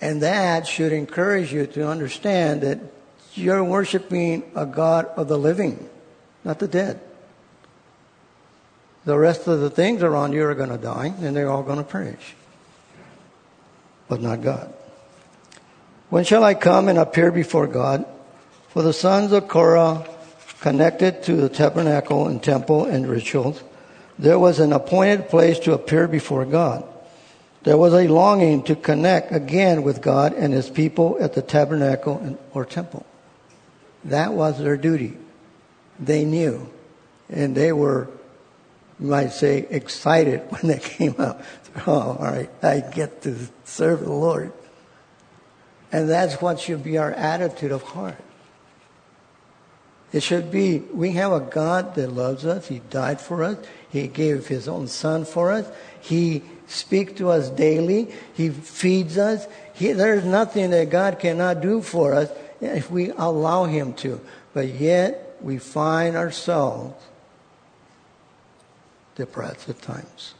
And 0.00 0.22
that 0.22 0.66
should 0.66 0.92
encourage 0.92 1.52
you 1.52 1.66
to 1.68 1.88
understand 1.88 2.62
that 2.62 2.78
you're 3.34 3.64
worshiping 3.64 4.50
a 4.54 4.64
God 4.64 5.06
of 5.16 5.28
the 5.28 5.38
living, 5.38 5.88
not 6.44 6.58
the 6.58 6.68
dead. 6.68 7.00
The 9.06 9.16
rest 9.16 9.46
of 9.46 9.60
the 9.60 9.70
things 9.70 10.02
around 10.02 10.34
you 10.34 10.44
are 10.44 10.54
going 10.54 10.68
to 10.68 10.76
die 10.76 11.14
and 11.20 11.34
they're 11.34 11.48
all 11.48 11.62
going 11.62 11.78
to 11.78 11.84
perish. 11.84 12.34
But 14.08 14.20
not 14.20 14.42
God. 14.42 14.74
When 16.10 16.24
shall 16.24 16.44
I 16.44 16.54
come 16.54 16.88
and 16.88 16.98
appear 16.98 17.32
before 17.32 17.66
God? 17.66 18.04
For 18.68 18.82
the 18.82 18.92
sons 18.92 19.32
of 19.32 19.48
Korah 19.48 20.06
connected 20.60 21.22
to 21.22 21.36
the 21.36 21.48
tabernacle 21.48 22.28
and 22.28 22.42
temple 22.42 22.84
and 22.84 23.08
rituals, 23.08 23.62
there 24.18 24.38
was 24.38 24.60
an 24.60 24.72
appointed 24.72 25.28
place 25.28 25.58
to 25.60 25.72
appear 25.72 26.08
before 26.08 26.44
God. 26.44 26.84
There 27.62 27.76
was 27.76 27.94
a 27.94 28.08
longing 28.08 28.62
to 28.64 28.76
connect 28.76 29.32
again 29.32 29.82
with 29.82 30.00
God 30.00 30.32
and 30.32 30.52
his 30.52 30.70
people 30.70 31.16
at 31.20 31.34
the 31.34 31.42
tabernacle 31.42 32.38
or 32.54 32.64
temple. 32.64 33.04
That 34.04 34.32
was 34.32 34.58
their 34.58 34.76
duty. 34.76 35.16
They 35.98 36.24
knew. 36.24 36.70
And 37.28 37.56
they 37.56 37.72
were, 37.72 38.08
you 38.98 39.08
might 39.08 39.28
say, 39.28 39.66
excited 39.70 40.40
when 40.50 40.72
they 40.72 40.78
came 40.78 41.14
out. 41.18 41.40
Oh, 41.86 42.16
all 42.18 42.24
right, 42.24 42.50
I 42.62 42.80
get 42.80 43.22
to 43.22 43.36
serve 43.64 44.00
the 44.00 44.12
Lord. 44.12 44.52
And 45.92 46.08
that's 46.08 46.40
what 46.40 46.58
should 46.60 46.82
be 46.82 46.98
our 46.98 47.12
attitude 47.12 47.72
of 47.72 47.82
heart. 47.82 48.16
It 50.12 50.22
should 50.22 50.50
be, 50.50 50.78
we 50.78 51.12
have 51.12 51.32
a 51.32 51.40
God 51.40 51.94
that 51.96 52.12
loves 52.12 52.46
us. 52.46 52.68
He 52.68 52.78
died 52.90 53.20
for 53.20 53.42
us. 53.42 53.58
He 53.90 54.08
gave 54.08 54.46
His 54.46 54.68
own 54.68 54.88
Son 54.88 55.24
for 55.24 55.52
us. 55.52 55.68
He 56.00 56.42
speaks 56.66 57.12
to 57.14 57.30
us 57.30 57.50
daily. 57.50 58.12
He 58.34 58.50
feeds 58.50 59.18
us. 59.18 59.46
He, 59.74 59.92
there's 59.92 60.24
nothing 60.24 60.70
that 60.70 60.90
God 60.90 61.18
cannot 61.18 61.60
do 61.60 61.82
for 61.82 62.14
us 62.14 62.30
if 62.60 62.90
we 62.90 63.10
allow 63.10 63.64
Him 63.64 63.92
to. 63.94 64.20
But 64.54 64.68
yet, 64.68 65.36
we 65.42 65.58
find 65.58 66.16
ourselves 66.16 66.94
depressed 69.16 69.68
at 69.68 69.82
times 69.82 70.34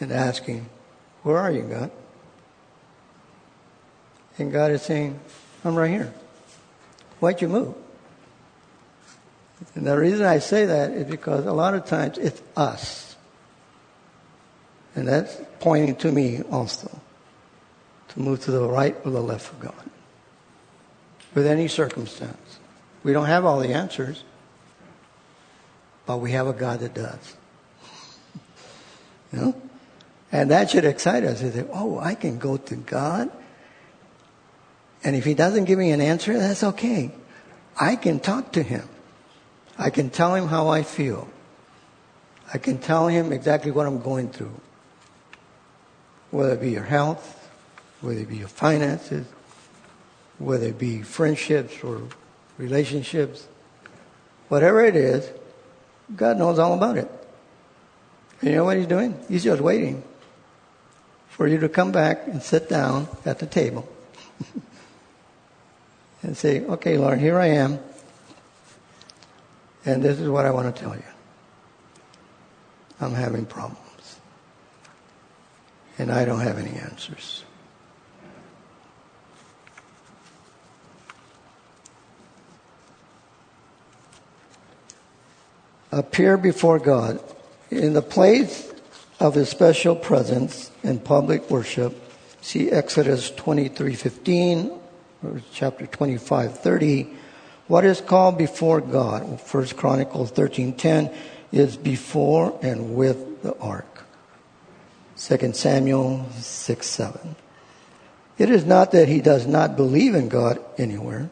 and 0.00 0.10
asking, 0.10 0.68
Where 1.22 1.38
are 1.38 1.52
you, 1.52 1.62
God? 1.62 1.90
And 4.38 4.50
God 4.50 4.72
is 4.72 4.82
saying, 4.82 5.20
I'm 5.64 5.76
right 5.76 5.90
here. 5.90 6.12
Why'd 7.20 7.40
you 7.40 7.48
move? 7.48 7.74
And 9.74 9.86
the 9.86 9.96
reason 9.96 10.26
I 10.26 10.40
say 10.40 10.66
that 10.66 10.90
is 10.90 11.06
because 11.06 11.46
a 11.46 11.52
lot 11.52 11.74
of 11.74 11.86
times 11.86 12.18
it's 12.18 12.42
us. 12.56 13.16
And 14.96 15.08
that's 15.08 15.40
pointing 15.60 15.96
to 15.96 16.12
me 16.12 16.42
also 16.50 17.00
to 18.08 18.20
move 18.20 18.42
to 18.44 18.50
the 18.50 18.68
right 18.68 18.96
or 19.04 19.10
the 19.10 19.22
left 19.22 19.52
of 19.52 19.60
God 19.60 19.90
with 21.34 21.46
any 21.46 21.68
circumstance. 21.68 22.58
We 23.02 23.12
don't 23.12 23.26
have 23.26 23.44
all 23.44 23.58
the 23.58 23.72
answers, 23.72 24.22
but 26.06 26.18
we 26.18 26.32
have 26.32 26.46
a 26.46 26.52
God 26.52 26.80
that 26.80 26.94
does. 26.94 27.36
you 29.32 29.38
know? 29.38 29.62
And 30.32 30.50
that 30.50 30.70
should 30.70 30.84
excite 30.84 31.24
us. 31.24 31.40
Say, 31.40 31.64
oh, 31.72 31.98
I 31.98 32.14
can 32.14 32.38
go 32.38 32.56
to 32.56 32.74
God. 32.74 33.30
And 35.02 35.14
if 35.14 35.24
He 35.24 35.34
doesn't 35.34 35.64
give 35.64 35.78
me 35.78 35.90
an 35.90 36.00
answer, 36.00 36.38
that's 36.38 36.64
okay. 36.64 37.12
I 37.80 37.96
can 37.96 38.20
talk 38.20 38.52
to 38.52 38.62
Him. 38.62 38.88
I 39.78 39.90
can 39.90 40.10
tell 40.10 40.34
him 40.34 40.46
how 40.46 40.68
I 40.68 40.82
feel. 40.82 41.28
I 42.52 42.58
can 42.58 42.78
tell 42.78 43.08
him 43.08 43.32
exactly 43.32 43.70
what 43.70 43.86
I'm 43.86 44.00
going 44.00 44.28
through. 44.28 44.60
Whether 46.30 46.54
it 46.54 46.60
be 46.60 46.70
your 46.70 46.84
health, 46.84 47.48
whether 48.00 48.20
it 48.20 48.28
be 48.28 48.36
your 48.36 48.48
finances, 48.48 49.26
whether 50.38 50.66
it 50.66 50.78
be 50.78 51.02
friendships 51.02 51.82
or 51.82 52.02
relationships, 52.58 53.48
whatever 54.48 54.84
it 54.84 54.96
is, 54.96 55.28
God 56.14 56.38
knows 56.38 56.58
all 56.58 56.74
about 56.74 56.98
it. 56.98 57.10
And 58.40 58.50
you 58.50 58.56
know 58.56 58.64
what 58.64 58.76
he's 58.76 58.86
doing? 58.86 59.18
He's 59.28 59.44
just 59.44 59.60
waiting 59.60 60.02
for 61.28 61.46
you 61.46 61.58
to 61.58 61.68
come 61.68 61.92
back 61.92 62.26
and 62.26 62.42
sit 62.42 62.68
down 62.68 63.08
at 63.24 63.38
the 63.38 63.46
table 63.46 63.88
and 66.22 66.36
say, 66.36 66.60
okay, 66.64 66.98
Lord, 66.98 67.18
here 67.18 67.38
I 67.38 67.46
am. 67.46 67.78
And 69.84 70.02
this 70.02 70.20
is 70.20 70.28
what 70.28 70.46
I 70.46 70.50
want 70.50 70.74
to 70.74 70.82
tell 70.82 70.94
you. 70.94 71.02
I'm 73.00 73.14
having 73.14 73.46
problems. 73.46 73.80
And 75.98 76.10
I 76.10 76.24
don't 76.24 76.40
have 76.40 76.58
any 76.58 76.70
answers. 76.78 77.44
Appear 85.94 86.36
before 86.36 86.80
God 86.80 87.20
in 87.70 87.92
the 87.92 88.02
place 88.02 88.72
of 89.20 89.34
his 89.34 89.48
special 89.48 89.94
presence 89.94 90.72
in 90.82 90.98
public 90.98 91.48
worship. 91.50 91.94
See 92.40 92.70
Exodus 92.70 93.30
23:15 93.30 94.72
or 95.22 95.40
chapter 95.52 95.86
25:30 95.86 97.14
what 97.66 97.84
is 97.84 98.00
called 98.00 98.36
before 98.36 98.80
God, 98.80 99.40
1 99.40 99.76
Chronicles 99.76 100.30
13:10, 100.32 101.10
is 101.50 101.76
before 101.76 102.58
and 102.62 102.94
with 102.94 103.42
the 103.42 103.56
ark. 103.58 104.04
2 105.16 105.54
Samuel 105.54 106.26
6 106.38 106.86
7. 106.86 107.36
It 108.36 108.50
is 108.50 108.64
not 108.64 108.90
that 108.90 109.08
he 109.08 109.20
does 109.20 109.46
not 109.46 109.76
believe 109.76 110.14
in 110.14 110.28
God 110.28 110.58
anywhere, 110.76 111.30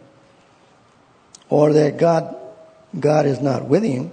or 1.50 1.72
that 1.72 1.98
God, 1.98 2.34
God 2.98 3.26
is 3.26 3.40
not 3.40 3.66
with 3.66 3.82
him. 3.82 4.10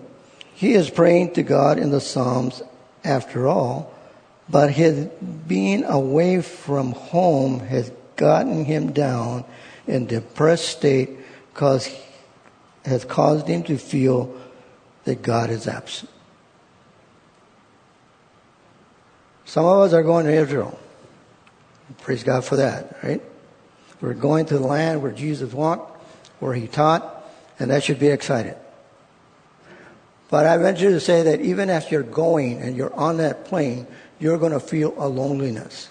He 0.60 0.74
is 0.74 0.90
praying 0.90 1.36
to 1.36 1.44
God 1.44 1.80
in 1.80 1.90
the 1.90 2.02
Psalms 2.02 2.62
after 3.06 3.48
all, 3.48 3.94
but 4.50 4.70
his 4.70 5.06
being 5.48 5.86
away 5.86 6.42
from 6.42 6.92
home 6.92 7.62
has 7.62 7.90
gotten 8.18 8.66
him 8.66 8.92
down 8.92 9.46
in 9.88 10.06
depressed 10.06 10.68
state 10.68 11.12
because 11.54 11.90
has 12.84 13.06
caused 13.06 13.48
him 13.48 13.64
to 13.64 13.78
feel 13.78 14.36
that 15.06 15.22
God 15.22 15.50
is 15.50 15.66
absent. 15.66 16.12
Some 19.46 19.64
of 19.66 19.80
us 19.80 19.94
are 19.94 20.04
going 20.04 20.26
to 20.26 20.34
Israel. 20.34 20.78
Praise 22.00 22.26
God 22.26 22.44
for 22.44 22.58
that, 22.58 22.98
right? 23.02 23.22
We're 24.02 24.14
going 24.14 24.46
to 24.48 24.58
the 24.58 24.68
land 24.68 25.02
where 25.02 25.14
Jesus 25.14 25.54
walked, 25.54 26.04
where 26.42 26.54
he 26.54 26.68
taught, 26.68 27.24
and 27.60 27.72
that 27.72 27.82
should 27.82 27.98
be 27.98 28.08
exciting. 28.08 28.56
But 30.30 30.46
I 30.46 30.58
venture 30.58 30.92
to 30.92 31.00
say 31.00 31.24
that 31.24 31.42
even 31.42 31.70
as 31.70 31.90
you're 31.90 32.04
going 32.04 32.62
and 32.62 32.78
you're 32.78 32.94
on 32.94 33.18
that 33.18 33.46
plane, 33.46 33.88
you're 34.20 34.38
going 34.38 34.52
to 34.52 34.60
feel 34.60 34.94
a 34.98 35.08
loneliness. 35.08 35.90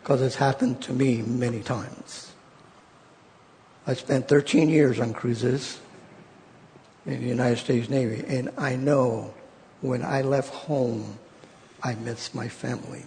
Because 0.00 0.20
it's 0.20 0.36
happened 0.36 0.82
to 0.82 0.92
me 0.92 1.22
many 1.22 1.60
times. 1.60 2.32
I 3.86 3.94
spent 3.94 4.28
13 4.28 4.68
years 4.68 5.00
on 5.00 5.14
cruises 5.14 5.80
in 7.06 7.20
the 7.20 7.26
United 7.26 7.58
States 7.58 7.88
Navy, 7.88 8.22
and 8.26 8.50
I 8.58 8.76
know 8.76 9.32
when 9.80 10.02
I 10.02 10.22
left 10.22 10.52
home, 10.52 11.18
I 11.82 11.94
missed 11.94 12.34
my 12.34 12.48
family. 12.48 13.02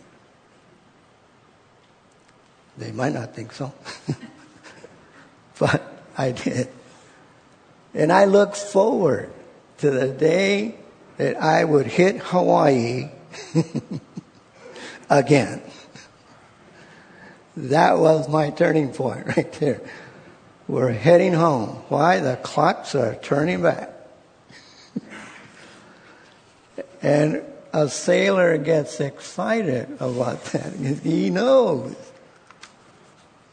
They 2.78 2.92
might 2.92 3.14
not 3.14 3.36
think 3.36 3.54
so, 3.54 3.74
but 5.60 6.04
I 6.16 6.32
did. 6.32 6.68
And 7.96 8.12
I 8.12 8.26
look 8.26 8.56
forward 8.56 9.32
to 9.80 9.92
the 9.92 10.08
day 10.08 10.76
that 11.18 11.42
I 11.42 11.64
would 11.64 11.88
hit 11.88 12.18
Hawaii 12.18 13.10
again. 15.10 15.62
That 17.56 17.98
was 17.98 18.30
my 18.30 18.52
turning 18.52 18.94
point 18.94 19.26
right 19.38 19.52
there. 19.54 19.82
We're 20.68 20.92
heading 20.92 21.34
home. 21.34 21.70
Why? 21.90 22.20
The 22.20 22.36
clocks 22.38 22.94
are 22.94 23.16
turning 23.16 23.62
back. 23.62 23.90
and 27.02 27.42
a 27.74 27.90
sailor 27.90 28.58
gets 28.58 29.00
excited 29.00 29.90
about 30.00 30.44
that. 30.46 30.74
He 31.04 31.30
knows. 31.30 31.96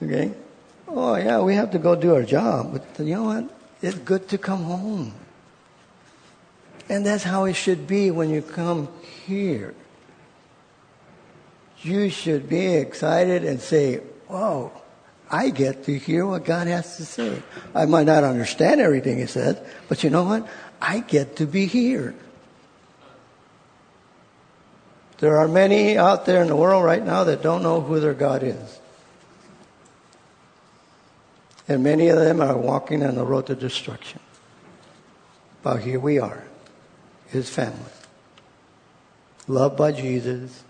Okay? 0.03 0.33
Oh, 0.89 1.17
yeah, 1.17 1.41
we 1.41 1.55
have 1.55 1.71
to 1.71 1.79
go 1.79 1.95
do 1.95 2.15
our 2.15 2.23
job. 2.23 2.73
But 2.73 3.05
you 3.05 3.15
know 3.15 3.25
what? 3.25 3.51
It's 3.81 3.99
good 3.99 4.29
to 4.29 4.39
come 4.39 4.65
home. 4.65 5.15
And 6.89 7.05
that's 7.05 7.25
how 7.25 7.45
it 7.45 7.55
should 7.55 7.87
be 7.87 8.11
when 8.11 8.31
you 8.31 8.43
come 8.43 8.89
here. 9.27 9.75
You 11.81 12.11
should 12.11 12.49
be 12.49 12.75
excited 12.77 13.45
and 13.45 13.61
say, 13.61 13.97
Whoa, 14.29 14.73
I 15.31 15.51
get 15.51 15.85
to 15.85 15.99
hear 15.99 16.27
what 16.27 16.45
God 16.45 16.67
has 16.67 16.97
to 16.99 17.05
say. 17.05 17.43
I 17.75 17.87
might 17.87 18.07
not 18.07 18.25
understand 18.25 18.81
everything 18.81 19.19
He 19.19 19.27
says, 19.27 19.61
but 19.89 20.05
you 20.05 20.11
know 20.11 20.25
what? 20.25 20.49
I 20.81 21.01
get 21.01 21.37
to 21.37 21.47
be 21.47 21.67
here. 21.67 22.15
There 25.19 25.39
are 25.39 25.49
many 25.49 25.97
out 25.97 26.27
there 26.27 26.43
in 26.43 26.49
the 26.49 26.57
world 26.57 26.85
right 26.85 27.05
now 27.05 27.25
that 27.25 27.43
don't 27.43 27.63
know 27.63 27.81
who 27.81 28.01
their 28.01 28.15
God 28.15 28.43
is. 28.43 28.81
And 31.67 31.83
many 31.83 32.09
of 32.09 32.19
them 32.19 32.41
are 32.41 32.57
walking 32.57 33.03
on 33.03 33.15
the 33.15 33.25
road 33.25 33.47
to 33.47 33.55
destruction. 33.55 34.21
But 35.63 35.83
here 35.83 35.99
we 35.99 36.19
are, 36.19 36.45
His 37.35 37.51
family. 37.51 37.93
Loved 39.47 39.77
by 39.77 39.93
Jesus, 39.93 40.65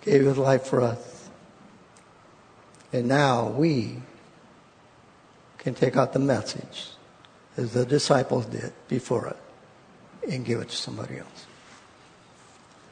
gave 0.00 0.24
His 0.24 0.36
life 0.36 0.64
for 0.64 0.80
us 0.80 1.18
And 2.92 3.08
now 3.08 3.48
we 3.48 3.96
can 5.58 5.74
take 5.74 5.96
out 5.96 6.12
the 6.12 6.18
message 6.18 6.90
as 7.56 7.72
the 7.72 7.84
disciples 7.84 8.46
did 8.46 8.72
before 8.88 9.28
us 9.28 9.36
and 10.30 10.44
give 10.44 10.60
it 10.60 10.68
to 10.70 10.76
somebody 10.76 11.18
else. 11.18 11.46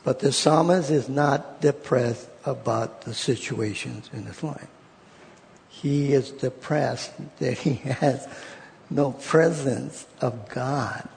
But 0.04 0.20
the 0.20 0.32
psalmist 0.32 0.90
is 0.90 1.08
not 1.08 1.60
depressed 1.60 2.28
about 2.44 3.02
the 3.02 3.14
situations 3.14 4.10
in 4.12 4.24
his 4.24 4.42
life. 4.42 4.68
He 5.68 6.12
is 6.12 6.30
depressed 6.30 7.12
that 7.38 7.58
he 7.58 7.74
has 8.00 8.28
no 8.90 9.12
presence 9.12 10.06
of 10.20 10.48
God. 10.48 11.08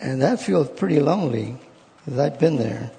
And 0.00 0.22
that 0.22 0.40
feels 0.40 0.68
pretty 0.68 1.00
lonely 1.00 1.56
because 2.04 2.18
I've 2.18 2.38
been 2.38 2.56
there. 2.56 2.90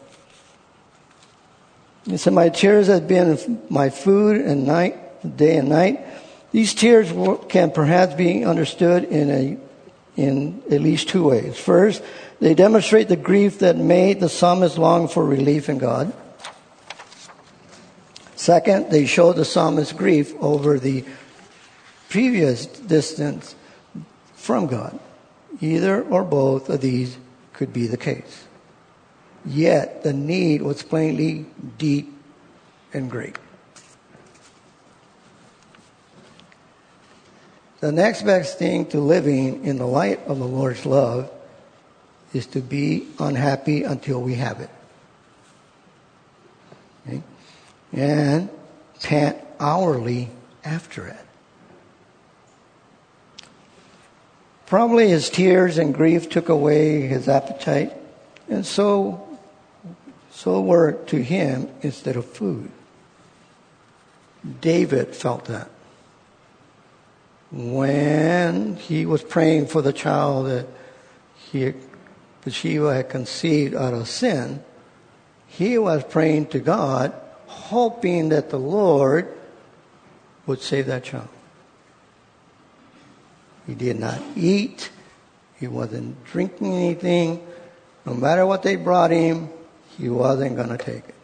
He 2.05 2.17
said, 2.17 2.33
My 2.33 2.49
tears 2.49 2.87
have 2.87 3.07
been 3.07 3.61
my 3.69 3.89
food 3.89 4.41
and 4.41 4.65
night, 4.65 5.35
day 5.37 5.57
and 5.57 5.69
night. 5.69 6.05
These 6.51 6.73
tears 6.73 7.11
can 7.49 7.71
perhaps 7.71 8.13
be 8.15 8.43
understood 8.43 9.05
in, 9.05 9.29
a, 9.29 9.57
in 10.15 10.61
at 10.69 10.81
least 10.81 11.09
two 11.09 11.29
ways. 11.29 11.57
First, 11.57 12.03
they 12.39 12.53
demonstrate 12.53 13.07
the 13.07 13.15
grief 13.15 13.59
that 13.59 13.77
made 13.77 14.19
the 14.19 14.29
psalmist 14.29 14.77
long 14.77 15.07
for 15.07 15.23
relief 15.23 15.69
in 15.69 15.77
God. 15.77 16.13
Second, 18.35 18.91
they 18.91 19.05
show 19.05 19.33
the 19.33 19.45
psalmist's 19.45 19.93
grief 19.93 20.33
over 20.41 20.79
the 20.79 21.05
previous 22.09 22.65
distance 22.65 23.55
from 24.33 24.65
God. 24.65 24.99
Either 25.61 26.03
or 26.03 26.23
both 26.23 26.69
of 26.69 26.81
these 26.81 27.17
could 27.53 27.71
be 27.71 27.87
the 27.87 27.97
case. 27.97 28.45
Yet 29.45 30.03
the 30.03 30.13
need 30.13 30.61
was 30.61 30.83
plainly 30.83 31.45
deep 31.77 32.13
and 32.93 33.09
great. 33.09 33.37
The 37.79 37.91
next 37.91 38.23
best 38.23 38.59
thing 38.59 38.85
to 38.87 38.99
living 38.99 39.65
in 39.65 39.77
the 39.77 39.87
light 39.87 40.19
of 40.27 40.37
the 40.37 40.45
Lord's 40.45 40.85
love 40.85 41.31
is 42.33 42.45
to 42.47 42.61
be 42.61 43.07
unhappy 43.19 43.83
until 43.83 44.21
we 44.21 44.35
have 44.35 44.59
it. 44.61 44.69
Okay? 47.07 47.23
And 47.93 48.49
pant 49.01 49.37
hourly 49.59 50.29
after 50.63 51.07
it. 51.07 51.17
Probably 54.71 55.09
his 55.09 55.29
tears 55.29 55.77
and 55.77 55.93
grief 55.93 56.29
took 56.29 56.47
away 56.47 57.01
his 57.01 57.27
appetite, 57.27 57.91
and 58.47 58.65
so, 58.65 59.37
so 60.31 60.61
were 60.61 60.93
to 61.07 61.21
him 61.21 61.67
instead 61.81 62.15
of 62.15 62.23
food. 62.23 62.71
David 64.61 65.13
felt 65.13 65.43
that. 65.51 65.69
When 67.51 68.77
he 68.77 69.05
was 69.05 69.21
praying 69.21 69.67
for 69.67 69.81
the 69.81 69.91
child 69.91 70.45
that 70.45 70.67
he, 71.35 71.73
Bathsheba 72.45 72.95
had 72.95 73.09
conceived 73.09 73.75
out 73.75 73.93
of 73.93 74.07
sin, 74.07 74.63
he 75.47 75.77
was 75.79 76.01
praying 76.05 76.45
to 76.45 76.59
God, 76.59 77.13
hoping 77.45 78.29
that 78.29 78.51
the 78.51 78.59
Lord 78.59 79.37
would 80.45 80.61
save 80.61 80.85
that 80.85 81.03
child. 81.03 81.27
He 83.71 83.75
did 83.75 84.01
not 84.01 84.21
eat. 84.35 84.91
He 85.57 85.65
wasn't 85.65 86.21
drinking 86.25 86.73
anything. 86.73 87.41
No 88.05 88.13
matter 88.13 88.45
what 88.45 88.63
they 88.63 88.75
brought 88.75 89.11
him, 89.11 89.47
he 89.97 90.09
wasn't 90.09 90.57
going 90.57 90.67
to 90.67 90.77
take 90.77 91.07
it. 91.07 91.15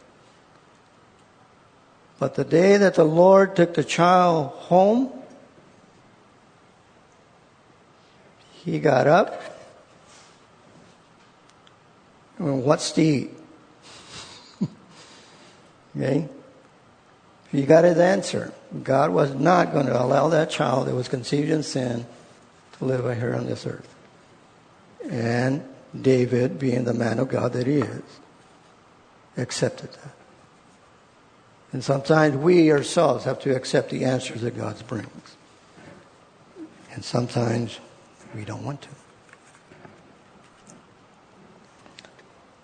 But 2.18 2.36
the 2.36 2.44
day 2.44 2.78
that 2.78 2.94
the 2.94 3.04
Lord 3.04 3.54
took 3.54 3.74
the 3.74 3.84
child 3.84 4.52
home, 4.52 5.12
he 8.52 8.78
got 8.78 9.06
up. 9.06 9.42
And 12.38 12.64
what's 12.64 12.92
to 12.92 13.02
eat? 13.02 13.30
okay? 15.94 16.26
He 17.52 17.66
got 17.66 17.84
his 17.84 17.98
answer. 17.98 18.54
God 18.82 19.10
was 19.10 19.34
not 19.34 19.74
going 19.74 19.84
to 19.84 20.02
allow 20.02 20.28
that 20.28 20.48
child 20.48 20.88
that 20.88 20.94
was 20.94 21.08
conceived 21.08 21.50
in 21.50 21.62
sin 21.62 22.06
to 22.78 22.84
live 22.84 23.16
here 23.18 23.34
on 23.34 23.46
this 23.46 23.66
earth. 23.66 23.94
And 25.10 25.62
David, 26.00 26.58
being 26.58 26.84
the 26.84 26.94
man 26.94 27.18
of 27.18 27.28
God 27.28 27.52
that 27.54 27.66
he 27.66 27.78
is, 27.78 28.02
accepted 29.36 29.92
that. 29.92 30.14
And 31.72 31.84
sometimes 31.84 32.36
we 32.36 32.72
ourselves 32.72 33.24
have 33.24 33.40
to 33.40 33.54
accept 33.54 33.90
the 33.90 34.04
answers 34.04 34.40
that 34.40 34.56
God 34.56 34.82
brings. 34.86 35.36
And 36.92 37.04
sometimes 37.04 37.78
we 38.34 38.44
don't 38.44 38.64
want 38.64 38.82
to. 38.82 38.88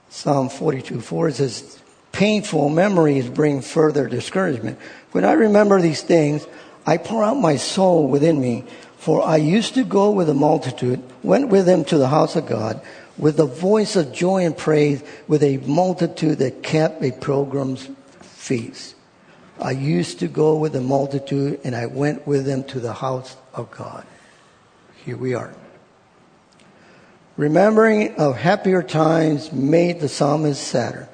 Psalm 0.08 0.48
42 0.48 1.00
4 1.00 1.30
says, 1.32 1.80
Painful 2.12 2.68
memories 2.68 3.28
bring 3.28 3.60
further 3.60 4.08
discouragement. 4.08 4.78
When 5.10 5.24
I 5.24 5.32
remember 5.32 5.80
these 5.80 6.00
things, 6.00 6.46
I 6.86 6.96
pour 6.96 7.24
out 7.24 7.34
my 7.34 7.56
soul 7.56 8.06
within 8.08 8.40
me. 8.40 8.64
For 9.04 9.22
I 9.22 9.36
used 9.36 9.74
to 9.74 9.84
go 9.84 10.12
with 10.12 10.30
a 10.30 10.34
multitude, 10.34 11.02
went 11.22 11.50
with 11.50 11.66
them 11.66 11.84
to 11.84 11.98
the 11.98 12.08
house 12.08 12.36
of 12.36 12.46
God, 12.46 12.80
with 13.18 13.38
a 13.38 13.44
voice 13.44 13.96
of 13.96 14.14
joy 14.14 14.46
and 14.46 14.56
praise, 14.56 15.02
with 15.28 15.42
a 15.42 15.58
multitude 15.58 16.38
that 16.38 16.62
kept 16.62 17.04
a 17.04 17.10
pilgrim's 17.10 17.86
feast. 18.20 18.94
I 19.60 19.72
used 19.72 20.20
to 20.20 20.26
go 20.26 20.56
with 20.56 20.74
a 20.74 20.80
multitude, 20.80 21.60
and 21.64 21.76
I 21.76 21.84
went 21.84 22.26
with 22.26 22.46
them 22.46 22.64
to 22.64 22.80
the 22.80 22.94
house 22.94 23.36
of 23.52 23.70
God. 23.70 24.06
Here 25.04 25.18
we 25.18 25.34
are. 25.34 25.52
Remembering 27.36 28.14
of 28.14 28.38
happier 28.38 28.82
times 28.82 29.52
made 29.52 30.00
the 30.00 30.08
psalmist 30.08 30.66
sadder. 30.66 31.10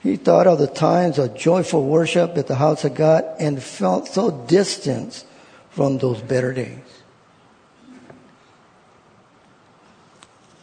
He 0.00 0.14
thought 0.14 0.46
of 0.46 0.60
the 0.60 0.68
times 0.68 1.18
of 1.18 1.34
joyful 1.34 1.84
worship 1.84 2.38
at 2.38 2.46
the 2.46 2.54
house 2.54 2.84
of 2.84 2.94
God 2.94 3.24
and 3.40 3.60
felt 3.60 4.06
so 4.06 4.30
distant 4.46 5.24
from 5.72 5.98
those 5.98 6.20
better 6.20 6.52
days. 6.52 6.78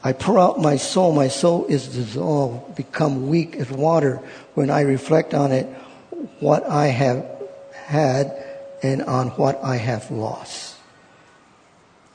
I 0.04 0.13
pour 0.13 0.39
out 0.39 0.62
my 0.62 0.78
soul. 0.78 1.12
My 1.12 1.28
soul 1.28 1.65
is 1.65 1.88
dissolved, 1.88 2.76
become 2.76 3.28
weak 3.28 3.58
as 3.58 3.69
water 3.69 4.22
when 4.54 4.69
I 4.69 4.82
reflect 4.82 5.34
on 5.34 5.52
it, 5.52 5.65
what 6.39 6.63
I 6.69 6.88
have 6.88 7.26
had 7.74 8.32
and 8.82 9.04
on 9.04 9.30
what 9.30 9.62
I 9.62 9.76
have 9.76 10.10
lost. 10.10 10.78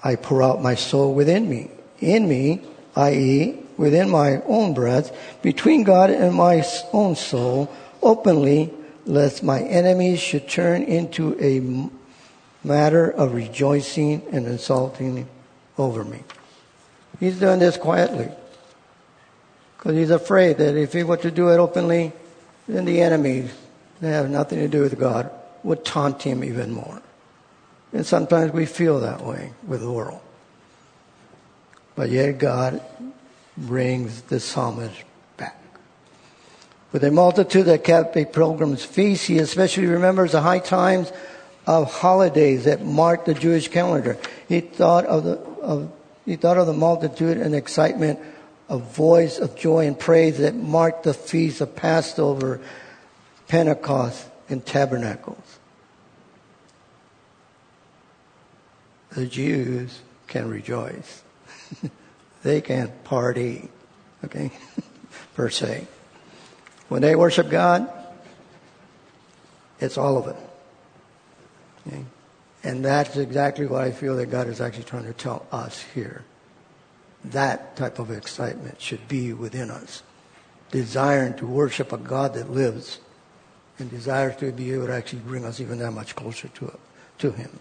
I 0.02 0.16
pour 0.16 0.42
out 0.42 0.62
my 0.62 0.74
soul 0.74 1.14
within 1.14 1.48
me. 1.48 1.70
In 2.00 2.28
me, 2.28 2.62
i.e., 2.96 3.58
within 3.76 4.08
my 4.08 4.40
own 4.42 4.72
breath, 4.72 5.12
between 5.42 5.82
God 5.82 6.10
and 6.10 6.34
my 6.34 6.64
own 6.92 7.16
soul, 7.16 7.70
openly, 8.02 8.72
lest 9.04 9.42
my 9.42 9.60
enemies 9.60 10.20
should 10.20 10.48
turn 10.48 10.82
into 10.82 11.36
a 11.40 11.60
matter 12.64 13.10
of 13.10 13.34
rejoicing 13.34 14.22
and 14.32 14.46
insulting 14.46 15.28
over 15.78 16.04
me. 16.04 16.24
He's 17.20 17.38
doing 17.38 17.58
this 17.58 17.76
quietly 17.76 18.28
because 19.76 19.96
he's 19.96 20.10
afraid 20.10 20.58
that 20.58 20.76
if 20.76 20.92
he 20.92 21.02
were 21.02 21.18
to 21.18 21.30
do 21.30 21.50
it 21.50 21.58
openly, 21.58 22.12
then 22.66 22.84
the 22.84 23.02
enemies 23.02 23.52
that 24.00 24.10
have 24.10 24.30
nothing 24.30 24.58
to 24.58 24.68
do 24.68 24.80
with 24.80 24.98
God 24.98 25.30
would 25.62 25.84
taunt 25.84 26.22
him 26.22 26.42
even 26.42 26.72
more. 26.72 27.00
And 27.92 28.04
sometimes 28.04 28.52
we 28.52 28.66
feel 28.66 29.00
that 29.00 29.20
way 29.20 29.52
with 29.66 29.80
the 29.80 29.90
world. 29.90 30.20
But 31.94 32.10
yet 32.10 32.38
God 32.38 32.82
brings 33.56 34.22
the 34.22 34.40
psalmist 34.40 35.04
back. 35.36 35.56
With 36.92 37.04
a 37.04 37.10
multitude 37.10 37.66
that 37.66 37.84
kept 37.84 38.16
a 38.16 38.24
pilgrim's 38.24 38.84
feast, 38.84 39.26
he 39.26 39.38
especially 39.38 39.86
remembers 39.86 40.32
the 40.32 40.40
high 40.40 40.58
times 40.58 41.12
of 41.66 41.92
holidays 41.92 42.64
that 42.64 42.84
marked 42.84 43.26
the 43.26 43.34
Jewish 43.34 43.68
calendar. 43.68 44.18
He 44.48 44.60
thought 44.60 45.06
of 45.06 45.24
the, 45.24 45.38
of, 45.62 45.92
he 46.24 46.36
thought 46.36 46.58
of 46.58 46.66
the 46.66 46.72
multitude 46.72 47.38
and 47.38 47.54
excitement, 47.54 48.18
a 48.68 48.78
voice 48.78 49.38
of 49.38 49.56
joy 49.56 49.86
and 49.86 49.98
praise 49.98 50.38
that 50.38 50.54
marked 50.54 51.04
the 51.04 51.14
feast 51.14 51.60
of 51.60 51.74
Passover, 51.74 52.60
Pentecost, 53.48 54.26
and 54.48 54.64
Tabernacles. 54.64 55.58
The 59.10 59.26
Jews 59.26 60.00
can 60.26 60.48
rejoice. 60.48 61.22
they 62.42 62.60
can't 62.60 63.04
party, 63.04 63.68
okay, 64.24 64.50
per 65.34 65.48
se. 65.48 65.86
When 66.88 67.00
they 67.00 67.14
worship 67.14 67.48
God, 67.48 67.88
it's 69.80 69.96
all 69.96 70.18
of 70.18 70.28
it. 70.28 70.36
And 72.62 72.84
that's 72.84 73.16
exactly 73.16 73.66
what 73.66 73.82
I 73.82 73.92
feel 73.92 74.16
that 74.16 74.26
God 74.26 74.48
is 74.48 74.60
actually 74.60 74.84
trying 74.84 75.04
to 75.04 75.12
tell 75.12 75.46
us 75.52 75.84
here. 75.94 76.24
That 77.24 77.76
type 77.76 77.98
of 77.98 78.10
excitement 78.10 78.80
should 78.80 79.06
be 79.08 79.32
within 79.32 79.70
us. 79.70 80.02
Desiring 80.70 81.34
to 81.34 81.46
worship 81.46 81.92
a 81.92 81.98
God 81.98 82.34
that 82.34 82.50
lives 82.50 83.00
and 83.78 83.90
desire 83.90 84.32
to 84.34 84.52
be 84.52 84.72
able 84.72 84.86
to 84.86 84.94
actually 84.94 85.20
bring 85.20 85.44
us 85.44 85.60
even 85.60 85.78
that 85.78 85.92
much 85.92 86.14
closer 86.14 86.48
to, 86.48 86.78
to 87.18 87.32
Him. 87.32 87.58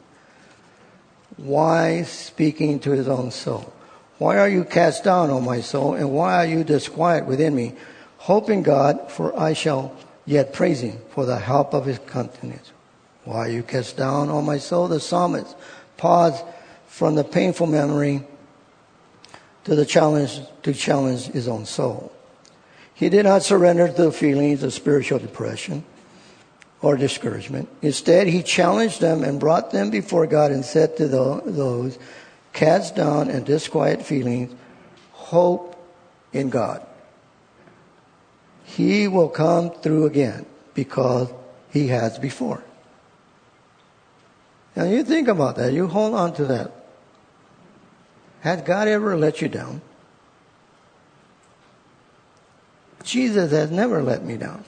Why 1.37 2.03
speaking 2.03 2.79
to 2.81 2.91
his 2.91 3.07
own 3.07 3.31
soul? 3.31 3.73
Why 4.19 4.37
are 4.37 4.49
you 4.49 4.63
cast 4.63 5.03
down, 5.03 5.31
O 5.31 5.41
my 5.41 5.61
soul, 5.61 5.95
and 5.95 6.11
why 6.11 6.35
are 6.35 6.45
you 6.45 6.63
disquiet 6.63 7.25
within 7.25 7.55
me? 7.55 7.73
Hope 8.17 8.49
in 8.49 8.61
God, 8.61 9.11
for 9.11 9.37
I 9.37 9.53
shall 9.53 9.95
yet 10.25 10.53
praise 10.53 10.81
him 10.81 10.99
for 11.09 11.25
the 11.25 11.39
help 11.39 11.73
of 11.73 11.85
his 11.85 11.99
countenance. 11.99 12.71
Why 13.25 13.47
you 13.47 13.63
cast 13.63 13.97
down, 13.97 14.29
O 14.29 14.41
my 14.41 14.57
soul? 14.57 14.87
The 14.87 14.99
psalmist 14.99 15.55
paused 15.97 16.43
from 16.87 17.15
the 17.15 17.23
painful 17.23 17.67
memory 17.67 18.23
to 19.63 19.75
the 19.75 19.85
challenge 19.85 20.41
to 20.63 20.73
challenge 20.73 21.27
his 21.27 21.47
own 21.47 21.65
soul. 21.65 22.11
He 22.93 23.09
did 23.09 23.25
not 23.25 23.43
surrender 23.43 23.87
to 23.87 23.93
the 23.93 24.11
feelings 24.11 24.61
of 24.61 24.73
spiritual 24.73 25.19
depression 25.19 25.83
or 26.81 26.97
discouragement. 26.97 27.69
Instead, 27.81 28.27
he 28.27 28.43
challenged 28.43 28.99
them 28.99 29.23
and 29.23 29.39
brought 29.39 29.71
them 29.71 29.89
before 29.89 30.27
God 30.27 30.51
and 30.51 30.63
said 30.65 30.97
to 30.97 31.07
those 31.07 31.97
cast 32.51 32.95
down 32.95 33.29
and 33.29 33.45
disquiet 33.45 34.05
feelings, 34.05 34.53
hope 35.11 35.75
in 36.33 36.49
God. 36.49 36.85
He 38.65 39.07
will 39.07 39.29
come 39.29 39.71
through 39.71 40.05
again 40.05 40.45
because 40.73 41.29
he 41.71 41.87
has 41.87 42.19
before. 42.19 42.63
Now 44.75 44.85
you 44.85 45.03
think 45.03 45.27
about 45.27 45.55
that. 45.57 45.73
You 45.73 45.87
hold 45.87 46.15
on 46.15 46.33
to 46.35 46.45
that. 46.45 46.71
Has 48.41 48.61
God 48.61 48.87
ever 48.87 49.15
let 49.15 49.41
you 49.41 49.47
down? 49.47 49.81
Jesus 53.03 53.51
has 53.51 53.69
never 53.69 54.01
let 54.01 54.23
me 54.23 54.37
down. 54.37 54.63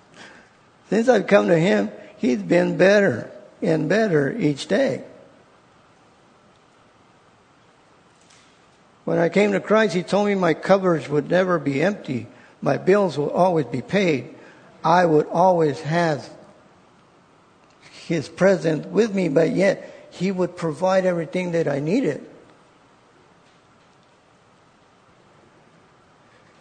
Since 0.90 1.08
I've 1.08 1.26
come 1.26 1.48
to 1.48 1.58
Him, 1.58 1.90
He's 2.16 2.42
been 2.42 2.76
better 2.76 3.30
and 3.60 3.88
better 3.88 4.36
each 4.36 4.66
day. 4.66 5.04
When 9.04 9.18
I 9.18 9.28
came 9.28 9.52
to 9.52 9.60
Christ, 9.60 9.94
He 9.94 10.02
told 10.02 10.26
me 10.26 10.34
my 10.34 10.54
cupboards 10.54 11.08
would 11.08 11.30
never 11.30 11.58
be 11.58 11.82
empty. 11.82 12.26
My 12.60 12.76
bills 12.76 13.18
will 13.18 13.30
always 13.30 13.66
be 13.66 13.82
paid. 13.82 14.34
I 14.84 15.04
would 15.04 15.26
always 15.26 15.80
have 15.80 16.28
His 18.12 18.28
presence 18.28 18.86
with 18.86 19.14
me, 19.14 19.28
but 19.28 19.50
yet 19.50 20.08
He 20.10 20.30
would 20.30 20.56
provide 20.56 21.06
everything 21.06 21.52
that 21.52 21.66
I 21.66 21.80
needed. 21.80 22.26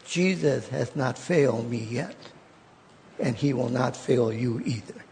Jesus 0.05 0.67
has 0.69 0.95
not 0.95 1.17
failed 1.17 1.69
me 1.69 1.77
yet 1.77 2.15
and 3.21 3.35
he 3.35 3.53
will 3.53 3.69
not 3.69 3.95
fail 3.95 4.33
you 4.33 4.61
either. 4.65 5.05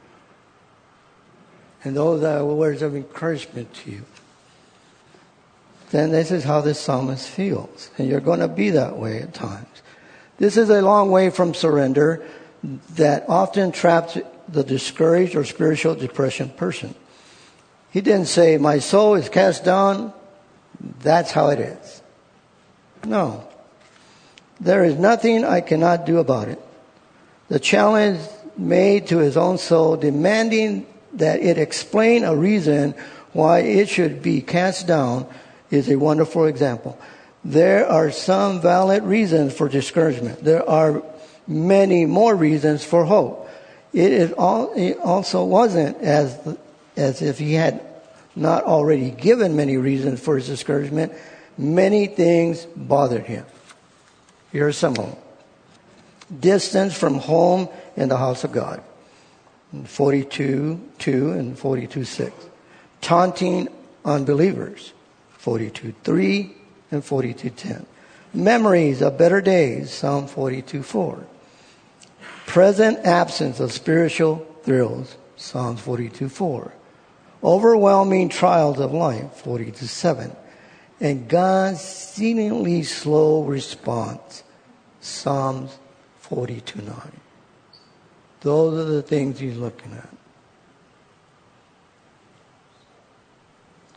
And 1.83 1.95
those 1.95 2.23
are 2.23 2.43
words 2.43 2.81
of 2.81 2.95
encouragement 2.95 3.73
to 3.75 3.91
you. 3.91 4.05
Then 5.91 6.11
this 6.11 6.31
is 6.31 6.43
how 6.43 6.61
the 6.61 6.73
psalmist 6.73 7.29
feels. 7.29 7.89
And 7.97 8.09
you're 8.09 8.19
going 8.19 8.41
to 8.41 8.47
be 8.47 8.71
that 8.71 8.97
way 8.97 9.21
at 9.21 9.33
times. 9.33 9.81
This 10.37 10.57
is 10.57 10.69
a 10.69 10.81
long 10.81 11.11
way 11.11 11.29
from 11.29 11.53
surrender 11.53 12.25
that 12.95 13.25
often 13.29 13.71
traps 13.71 14.17
the 14.51 14.63
discouraged 14.63 15.35
or 15.35 15.45
spiritual 15.45 15.95
depression 15.95 16.49
person. 16.49 16.95
He 17.91 18.01
didn't 18.01 18.27
say, 18.27 18.57
My 18.57 18.79
soul 18.79 19.15
is 19.15 19.29
cast 19.29 19.63
down. 19.63 20.13
That's 21.01 21.31
how 21.31 21.49
it 21.49 21.59
is. 21.59 22.01
No. 23.05 23.47
There 24.59 24.83
is 24.83 24.95
nothing 24.95 25.43
I 25.45 25.61
cannot 25.61 26.05
do 26.05 26.19
about 26.19 26.47
it. 26.49 26.59
The 27.47 27.59
challenge 27.59 28.19
made 28.57 29.07
to 29.07 29.17
his 29.17 29.37
own 29.37 29.57
soul, 29.57 29.95
demanding 29.95 30.85
that 31.13 31.39
it 31.39 31.57
explain 31.57 32.23
a 32.23 32.35
reason 32.35 32.93
why 33.33 33.59
it 33.59 33.89
should 33.89 34.21
be 34.21 34.41
cast 34.41 34.85
down, 34.85 35.27
is 35.71 35.89
a 35.89 35.95
wonderful 35.95 36.45
example. 36.45 36.99
There 37.43 37.87
are 37.87 38.11
some 38.11 38.61
valid 38.61 39.03
reasons 39.03 39.53
for 39.53 39.69
discouragement. 39.69 40.43
There 40.43 40.67
are 40.67 41.03
many 41.47 42.05
more 42.05 42.35
reasons 42.35 42.83
for 42.83 43.05
hope. 43.05 43.48
It, 43.93 44.11
is 44.11 44.31
all, 44.33 44.73
it 44.73 44.97
also 44.99 45.43
wasn't 45.43 45.97
as, 45.97 46.57
as 46.95 47.21
if 47.21 47.39
he 47.39 47.53
had 47.53 47.81
not 48.35 48.63
already 48.63 49.11
given 49.11 49.55
many 49.55 49.77
reasons 49.77 50.19
for 50.19 50.35
his 50.35 50.47
discouragement. 50.47 51.13
Many 51.57 52.07
things 52.07 52.65
bothered 52.75 53.25
him. 53.25 53.45
Here 54.51 54.67
are 54.67 54.71
some 54.71 54.91
of 54.91 55.05
them 55.05 55.15
distance 56.37 56.95
from 56.95 57.15
home 57.15 57.69
in 57.95 58.09
the 58.09 58.17
house 58.17 58.43
of 58.43 58.51
God. 58.51 58.83
42 59.85 60.81
2 60.97 61.31
and 61.31 61.57
42 61.57 62.03
6. 62.03 62.33
Taunting 63.01 63.67
unbelievers. 64.03 64.93
42 65.37 65.93
3 66.03 66.55
and 66.91 67.05
42 67.05 67.49
10. 67.49 67.85
Memories 68.33 69.01
of 69.01 69.17
better 69.17 69.41
days. 69.41 69.91
Psalm 69.91 70.27
42 70.27 70.83
4. 70.83 71.23
Present 72.49 73.05
absence 73.05 73.59
of 73.59 73.71
spiritual 73.71 74.43
thrills. 74.63 75.17
Psalms 75.35 75.79
42 75.81 76.29
4. 76.29 76.73
Overwhelming 77.43 78.29
trials 78.29 78.79
of 78.79 78.91
life. 78.91 79.31
42 79.33 79.85
7. 79.85 80.35
And 80.99 81.29
God's 81.29 81.79
seemingly 81.79 82.81
slow 82.81 83.43
response. 83.43 84.43
Psalms 84.99 85.77
42 86.21 86.81
9. 86.81 86.95
Those 88.41 88.79
are 88.79 88.89
the 88.89 89.03
things 89.03 89.37
he's 89.37 89.55
looking 89.55 89.93
at. 89.93 90.09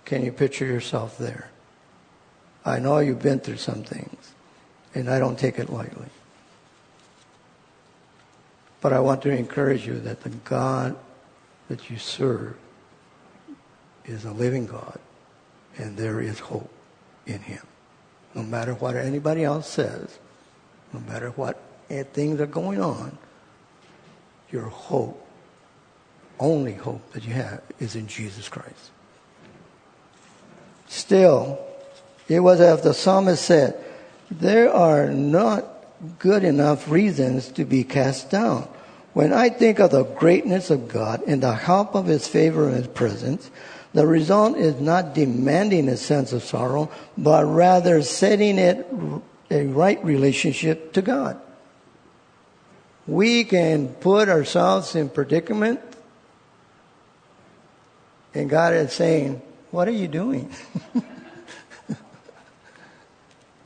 Can 0.04 0.26
you 0.26 0.30
picture 0.30 0.66
yourself 0.66 1.16
there? 1.16 1.48
I 2.66 2.80
know 2.80 2.98
you've 2.98 3.22
been 3.22 3.40
through 3.40 3.56
some 3.56 3.82
things, 3.82 4.34
and 4.94 5.08
I 5.08 5.18
don't 5.18 5.38
take 5.38 5.58
it 5.58 5.70
lightly. 5.70 6.10
But 8.82 8.92
I 8.92 8.98
want 8.98 9.22
to 9.22 9.30
encourage 9.30 9.86
you 9.86 9.98
that 10.00 10.22
the 10.22 10.28
God 10.28 10.96
that 11.68 11.88
you 11.88 11.96
serve 11.96 12.56
is 14.04 14.24
a 14.24 14.32
living 14.32 14.66
God, 14.66 14.98
and 15.78 15.96
there 15.96 16.20
is 16.20 16.40
hope 16.40 16.70
in 17.24 17.38
him. 17.38 17.62
No 18.34 18.42
matter 18.42 18.74
what 18.74 18.96
anybody 18.96 19.44
else 19.44 19.68
says, 19.68 20.18
no 20.92 20.98
matter 21.00 21.30
what 21.30 21.62
eh, 21.88 22.02
things 22.02 22.40
are 22.40 22.46
going 22.46 22.80
on, 22.80 23.16
your 24.50 24.64
hope, 24.64 25.24
only 26.40 26.74
hope 26.74 27.12
that 27.12 27.24
you 27.24 27.34
have, 27.34 27.62
is 27.78 27.94
in 27.94 28.08
Jesus 28.08 28.48
Christ. 28.48 28.90
Still, 30.88 31.58
it 32.28 32.40
was 32.40 32.60
as 32.60 32.82
the 32.82 32.94
psalmist 32.94 33.44
said, 33.44 33.82
there 34.30 34.72
are 34.72 35.08
not 35.08 35.71
good 36.18 36.44
enough 36.44 36.90
reasons 36.90 37.48
to 37.52 37.64
be 37.64 37.84
cast 37.84 38.30
down. 38.30 38.68
When 39.12 39.32
I 39.32 39.50
think 39.50 39.78
of 39.78 39.90
the 39.90 40.04
greatness 40.04 40.70
of 40.70 40.88
God 40.88 41.22
and 41.26 41.42
the 41.42 41.54
help 41.54 41.94
of 41.94 42.06
His 42.06 42.26
favor 42.26 42.68
and 42.68 42.76
His 42.76 42.86
presence, 42.86 43.50
the 43.92 44.06
result 44.06 44.56
is 44.56 44.80
not 44.80 45.14
demanding 45.14 45.88
a 45.88 45.96
sense 45.96 46.32
of 46.32 46.42
sorrow, 46.42 46.90
but 47.18 47.44
rather 47.44 48.02
setting 48.02 48.58
it 48.58 48.86
a 49.50 49.66
right 49.66 50.02
relationship 50.04 50.94
to 50.94 51.02
God 51.02 51.38
we 53.06 53.44
can 53.44 53.88
put 53.88 54.28
ourselves 54.28 54.94
in 54.94 55.08
predicament 55.08 55.80
and 58.34 58.48
God 58.48 58.72
is 58.74 58.92
saying, 58.92 59.42
What 59.70 59.88
are 59.88 59.92
you 59.92 60.08
doing? 60.08 60.50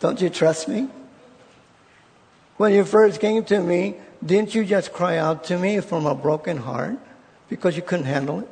Don't 0.00 0.20
you 0.20 0.28
trust 0.28 0.68
me? 0.68 0.88
When 2.56 2.72
you 2.72 2.84
first 2.84 3.20
came 3.20 3.44
to 3.44 3.60
me, 3.60 3.96
didn't 4.24 4.54
you 4.54 4.64
just 4.64 4.92
cry 4.92 5.18
out 5.18 5.44
to 5.44 5.58
me 5.58 5.80
from 5.80 6.06
a 6.06 6.14
broken 6.14 6.56
heart 6.56 6.98
because 7.48 7.76
you 7.76 7.82
couldn't 7.82 8.06
handle 8.06 8.40
it? 8.40 8.48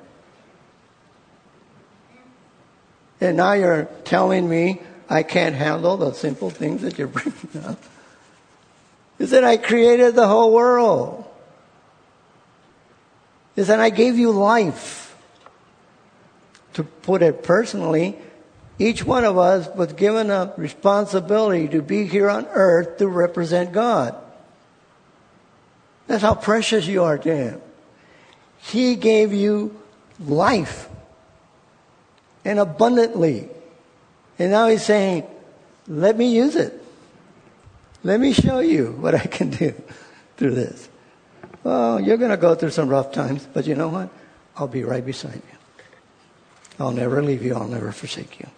And 3.20 3.36
now 3.38 3.52
you're 3.52 3.84
telling 4.04 4.48
me 4.48 4.80
I 5.08 5.22
can't 5.22 5.54
handle 5.54 5.96
the 5.96 6.12
simple 6.12 6.50
things 6.50 6.82
that 6.82 6.98
you're 6.98 7.08
bringing 7.16 7.64
up. 7.64 7.82
He 9.18 9.26
said, 9.26 9.44
I 9.44 9.56
created 9.56 10.14
the 10.14 10.26
whole 10.26 10.52
world. 10.52 11.24
He 13.54 13.64
said, 13.64 13.78
I 13.80 13.90
gave 13.90 14.18
you 14.18 14.32
life. 14.32 15.02
To 16.74 16.82
put 16.82 17.22
it 17.22 17.44
personally, 17.44 18.18
each 18.78 19.04
one 19.04 19.24
of 19.24 19.38
us 19.38 19.68
was 19.76 19.92
given 19.92 20.30
a 20.30 20.52
responsibility 20.56 21.68
to 21.68 21.82
be 21.82 22.06
here 22.06 22.28
on 22.28 22.46
earth 22.46 22.98
to 22.98 23.08
represent 23.08 23.72
God. 23.72 24.16
That's 26.06 26.22
how 26.22 26.34
precious 26.34 26.86
you 26.86 27.04
are 27.04 27.18
to 27.18 27.36
Him. 27.36 27.60
He 28.58 28.96
gave 28.96 29.32
you 29.32 29.80
life 30.20 30.88
and 32.44 32.58
abundantly. 32.58 33.48
And 34.38 34.50
now 34.50 34.68
He's 34.68 34.84
saying, 34.84 35.24
let 35.86 36.16
me 36.16 36.34
use 36.34 36.56
it. 36.56 36.80
Let 38.02 38.20
me 38.20 38.32
show 38.32 38.58
you 38.58 38.92
what 38.92 39.14
I 39.14 39.26
can 39.26 39.50
do 39.50 39.74
through 40.36 40.54
this. 40.54 40.88
Well, 41.62 42.00
you're 42.00 42.18
going 42.18 42.30
to 42.30 42.36
go 42.36 42.54
through 42.54 42.70
some 42.70 42.88
rough 42.88 43.12
times, 43.12 43.46
but 43.52 43.66
you 43.66 43.74
know 43.74 43.88
what? 43.88 44.10
I'll 44.56 44.68
be 44.68 44.84
right 44.84 45.04
beside 45.04 45.36
you. 45.36 45.84
I'll 46.78 46.92
never 46.92 47.22
leave 47.22 47.42
you. 47.42 47.54
I'll 47.54 47.68
never 47.68 47.92
forsake 47.92 48.40
you. 48.40 48.48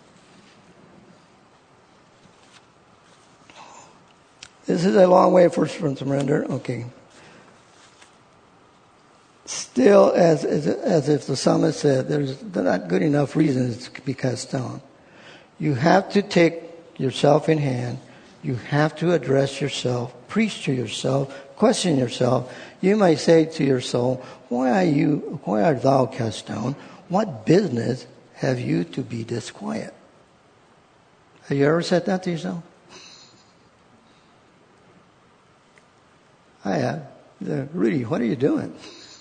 This 4.66 4.84
is 4.84 4.96
a 4.96 5.06
long 5.06 5.32
way 5.32 5.48
from 5.48 5.96
surrender. 5.96 6.44
Okay. 6.50 6.86
Still, 9.44 10.12
as, 10.14 10.44
as, 10.44 10.66
as 10.66 11.08
if 11.08 11.26
the 11.26 11.36
psalmist 11.36 11.78
said, 11.78 12.08
there's 12.08 12.42
not 12.42 12.88
good 12.88 13.02
enough 13.02 13.36
reasons 13.36 13.88
to 13.88 14.00
be 14.02 14.12
cast 14.12 14.50
down. 14.50 14.82
You 15.60 15.74
have 15.74 16.10
to 16.10 16.22
take 16.22 16.64
yourself 16.98 17.48
in 17.48 17.58
hand. 17.58 18.00
You 18.42 18.56
have 18.56 18.96
to 18.96 19.12
address 19.12 19.60
yourself, 19.60 20.14
preach 20.28 20.64
to 20.64 20.72
yourself, 20.72 21.32
question 21.56 21.96
yourself. 21.96 22.52
You 22.80 22.96
might 22.96 23.18
say 23.18 23.44
to 23.44 23.64
your 23.64 23.80
soul, 23.80 24.22
why 24.48 24.70
are 24.70 24.88
you, 24.88 25.40
why 25.44 25.62
art 25.62 25.82
thou 25.82 26.06
cast 26.06 26.46
down? 26.46 26.74
What 27.08 27.46
business 27.46 28.06
have 28.34 28.58
you 28.60 28.84
to 28.84 29.02
be 29.02 29.22
disquiet? 29.22 29.94
Have 31.48 31.56
you 31.56 31.66
ever 31.66 31.82
said 31.82 32.06
that 32.06 32.24
to 32.24 32.32
yourself? 32.32 32.62
I 36.66 36.78
have. 36.78 37.06
Uh, 37.48 37.66
Rudy, 37.72 38.04
what 38.04 38.20
are 38.20 38.24
you 38.24 38.34
doing? 38.34 38.74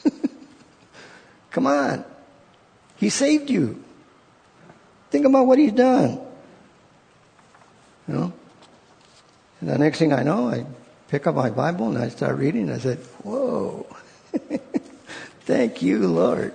Come 1.51 1.67
on. 1.67 2.03
He 2.97 3.09
saved 3.09 3.51
you. 3.51 3.83
Think 5.11 5.27
about 5.27 5.45
what 5.45 5.59
he's 5.59 5.71
done. 5.71 6.19
You 8.07 8.13
know? 8.13 8.33
And 9.61 9.69
the 9.69 9.77
next 9.77 9.99
thing 9.99 10.11
I 10.11 10.23
know, 10.23 10.49
I 10.49 10.65
pick 11.07 11.27
up 11.27 11.35
my 11.35 11.51
Bible 11.51 11.87
and 11.89 11.99
I 11.99 12.09
start 12.09 12.37
reading. 12.37 12.71
I 12.71 12.79
said, 12.79 12.97
Whoa. 13.23 13.85
Thank 15.41 15.83
you, 15.83 16.07
Lord. 16.07 16.53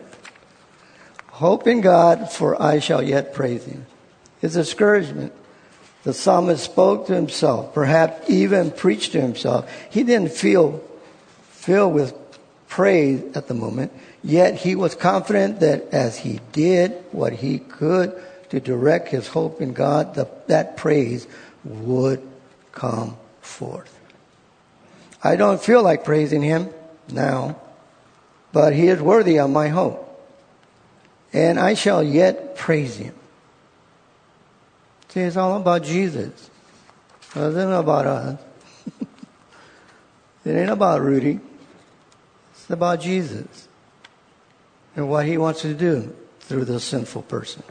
Hope 1.28 1.68
in 1.68 1.80
God, 1.82 2.32
for 2.32 2.60
I 2.60 2.80
shall 2.80 3.02
yet 3.02 3.32
praise 3.32 3.64
him. 3.64 3.86
His 4.40 4.54
discouragement. 4.54 5.32
The 6.02 6.14
psalmist 6.14 6.64
spoke 6.64 7.06
to 7.06 7.14
himself, 7.14 7.74
perhaps 7.74 8.28
even 8.30 8.70
preached 8.70 9.12
to 9.12 9.20
himself. 9.20 9.70
He 9.90 10.02
didn't 10.02 10.32
feel 10.32 10.82
filled 11.50 11.94
with 11.94 12.14
praise 12.68 13.22
at 13.34 13.48
the 13.48 13.54
moment. 13.54 13.92
Yet 14.22 14.54
he 14.54 14.74
was 14.74 14.94
confident 14.94 15.60
that 15.60 15.92
as 15.92 16.18
he 16.18 16.40
did 16.52 16.92
what 17.12 17.34
he 17.34 17.58
could 17.58 18.20
to 18.50 18.60
direct 18.60 19.08
his 19.08 19.28
hope 19.28 19.60
in 19.60 19.72
God, 19.72 20.14
the, 20.14 20.28
that 20.46 20.76
praise 20.76 21.26
would 21.64 22.26
come 22.72 23.16
forth. 23.40 23.96
I 25.22 25.36
don't 25.36 25.60
feel 25.60 25.82
like 25.82 26.04
praising 26.04 26.42
him 26.42 26.70
now, 27.10 27.56
but 28.52 28.72
he 28.72 28.88
is 28.88 29.00
worthy 29.00 29.38
of 29.38 29.50
my 29.50 29.68
hope. 29.68 30.06
And 31.32 31.60
I 31.60 31.74
shall 31.74 32.02
yet 32.02 32.56
praise 32.56 32.96
him. 32.96 33.14
See, 35.10 35.20
it's 35.20 35.36
all 35.36 35.56
about 35.56 35.82
Jesus. 35.82 36.50
It 37.34 37.40
isn't 37.40 37.72
about 37.72 38.06
us. 38.06 38.40
it 40.44 40.50
ain't 40.52 40.70
about 40.70 41.00
Rudy. 41.00 41.40
It's 42.52 42.70
about 42.70 43.00
Jesus 43.00 43.68
and 44.94 45.08
what 45.08 45.26
he 45.26 45.36
wants 45.36 45.62
to 45.62 45.74
do 45.74 46.14
through 46.40 46.64
the 46.64 46.78
sinful 46.78 47.22
person. 47.22 47.64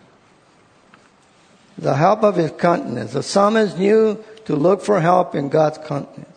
The 1.77 1.95
help 1.95 2.23
of 2.23 2.35
his 2.35 2.51
countenance. 2.51 3.13
The 3.13 3.23
psalmist 3.23 3.77
knew 3.77 4.21
to 4.43 4.55
look 4.57 4.81
for 4.81 4.99
help 4.99 5.33
in 5.33 5.47
God's 5.47 5.77
countenance. 5.77 6.35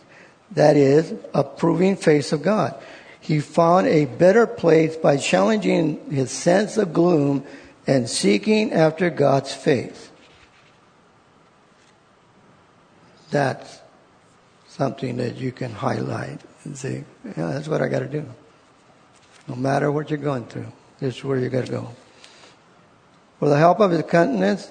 That 0.51 0.77
is, 0.77 1.13
approving 1.33 1.97
face 1.97 2.31
of 2.31 2.43
God. 2.43 2.75
He 3.19 3.41
found 3.41 3.87
a 3.87 4.05
better 4.05 4.47
place 4.47 4.95
by 4.95 5.17
challenging 5.17 6.09
his 6.09 6.31
sense 6.31 6.77
of 6.77 6.93
gloom 6.93 7.45
and 7.85 8.09
seeking 8.09 8.71
after 8.71 9.09
God's 9.09 9.53
face. 9.53 10.11
That's 13.33 13.81
something 14.67 15.17
that 15.17 15.37
you 15.37 15.51
can 15.51 15.71
highlight 15.71 16.39
and 16.65 16.77
say, 16.77 17.03
yeah, 17.25 17.51
that's 17.51 17.67
what 17.67 17.81
I 17.81 17.87
got 17.87 17.99
to 17.99 18.07
do. 18.07 18.23
No 19.47 19.55
matter 19.55 19.91
what 19.91 20.11
you're 20.11 20.19
going 20.19 20.45
through, 20.45 20.71
this 20.99 21.17
is 21.17 21.23
where 21.23 21.39
you 21.39 21.49
got 21.49 21.65
to 21.65 21.71
go. 21.71 21.89
For 23.39 23.49
the 23.49 23.57
help 23.57 23.79
of 23.79 23.89
his 23.89 24.03
countenance, 24.03 24.69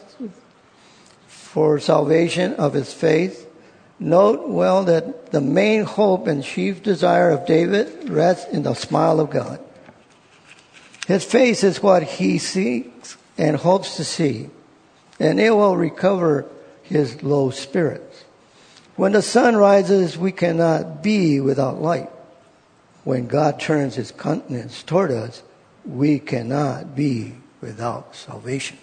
for 1.26 1.80
salvation 1.80 2.54
of 2.54 2.72
his 2.72 2.94
faith, 2.94 3.50
note 3.98 4.48
well 4.48 4.84
that 4.84 5.32
the 5.32 5.40
main 5.40 5.82
hope 5.82 6.28
and 6.28 6.44
chief 6.44 6.84
desire 6.84 7.30
of 7.30 7.44
David 7.46 8.08
rests 8.08 8.48
in 8.52 8.62
the 8.62 8.74
smile 8.74 9.18
of 9.18 9.30
God. 9.30 9.58
His 11.08 11.24
face 11.24 11.64
is 11.64 11.82
what 11.82 12.04
he 12.04 12.38
seeks 12.38 13.16
and 13.36 13.56
hopes 13.56 13.96
to 13.96 14.04
see, 14.04 14.50
and 15.18 15.40
it 15.40 15.50
will 15.50 15.76
recover 15.76 16.46
his 16.84 17.24
low 17.24 17.50
spirits. 17.50 18.11
When 18.96 19.12
the 19.12 19.22
sun 19.22 19.56
rises, 19.56 20.18
we 20.18 20.32
cannot 20.32 21.02
be 21.02 21.40
without 21.40 21.80
light 21.80 22.10
when 23.04 23.26
God 23.26 23.58
turns 23.58 23.96
his 23.96 24.12
countenance 24.12 24.82
toward 24.82 25.10
us, 25.10 25.42
we 25.84 26.18
cannot 26.18 26.94
be 26.94 27.34
without 27.60 28.14
salvation. 28.14 28.78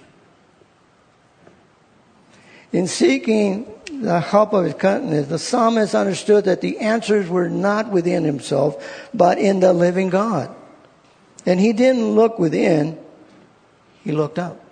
In 2.71 2.87
seeking 2.87 3.65
the 4.01 4.19
help 4.19 4.53
of 4.53 4.65
his 4.65 4.73
countenance, 4.75 5.27
the 5.27 5.39
psalmist 5.39 5.95
understood 5.95 6.45
that 6.45 6.61
the 6.61 6.77
answers 6.79 7.27
were 7.27 7.49
not 7.49 7.89
within 7.89 8.23
himself, 8.23 9.07
but 9.13 9.39
in 9.39 9.59
the 9.59 9.73
living 9.73 10.09
God. 10.09 10.53
And 11.45 11.59
he 11.59 11.73
didn't 11.73 12.11
look 12.11 12.37
within, 12.37 12.99
he 14.03 14.11
looked 14.11 14.37
up. 14.37 14.63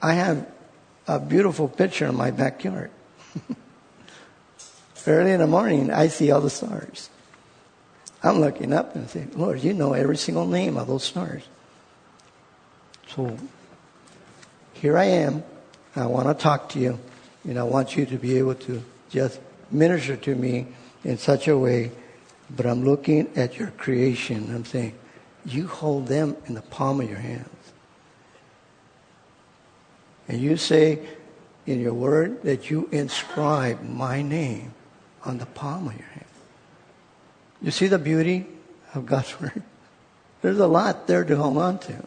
I 0.00 0.14
have 0.14 0.51
a 1.16 1.20
beautiful 1.20 1.68
picture 1.68 2.06
in 2.06 2.16
my 2.16 2.30
backyard. 2.30 2.90
Early 5.06 5.32
in 5.32 5.40
the 5.40 5.46
morning, 5.46 5.90
I 5.90 6.08
see 6.08 6.30
all 6.30 6.40
the 6.40 6.50
stars. 6.50 7.10
I'm 8.22 8.40
looking 8.40 8.72
up 8.72 8.94
and 8.94 9.10
saying, 9.10 9.32
Lord, 9.34 9.62
you 9.62 9.74
know 9.74 9.94
every 9.94 10.16
single 10.16 10.46
name 10.46 10.76
of 10.76 10.86
those 10.86 11.02
stars. 11.02 11.42
So 13.08 13.36
here 14.74 14.96
I 14.96 15.04
am. 15.04 15.42
I 15.96 16.06
want 16.06 16.28
to 16.28 16.34
talk 16.34 16.70
to 16.70 16.78
you, 16.78 16.98
and 17.44 17.58
I 17.58 17.64
want 17.64 17.96
you 17.96 18.06
to 18.06 18.16
be 18.16 18.38
able 18.38 18.54
to 18.54 18.82
just 19.10 19.40
minister 19.70 20.16
to 20.16 20.34
me 20.34 20.68
in 21.04 21.18
such 21.18 21.48
a 21.48 21.58
way. 21.58 21.90
But 22.54 22.66
I'm 22.66 22.84
looking 22.84 23.28
at 23.36 23.58
your 23.58 23.68
creation. 23.72 24.54
I'm 24.54 24.64
saying, 24.64 24.94
you 25.44 25.66
hold 25.66 26.06
them 26.06 26.36
in 26.46 26.54
the 26.54 26.62
palm 26.62 27.00
of 27.00 27.10
your 27.10 27.18
hands. 27.18 27.48
And 30.28 30.40
you 30.40 30.56
say 30.56 31.00
in 31.66 31.80
your 31.80 31.94
word 31.94 32.42
that 32.42 32.70
you 32.70 32.88
inscribe 32.92 33.82
my 33.82 34.22
name 34.22 34.74
on 35.24 35.38
the 35.38 35.46
palm 35.46 35.88
of 35.88 35.94
your 35.94 36.08
hand. 36.08 36.26
You 37.60 37.70
see 37.70 37.86
the 37.86 37.98
beauty 37.98 38.46
of 38.94 39.06
God's 39.06 39.40
Word? 39.40 39.62
There's 40.42 40.58
a 40.58 40.66
lot 40.66 41.06
there 41.06 41.24
to 41.24 41.36
hold 41.36 41.56
on 41.58 41.78
to. 41.80 42.06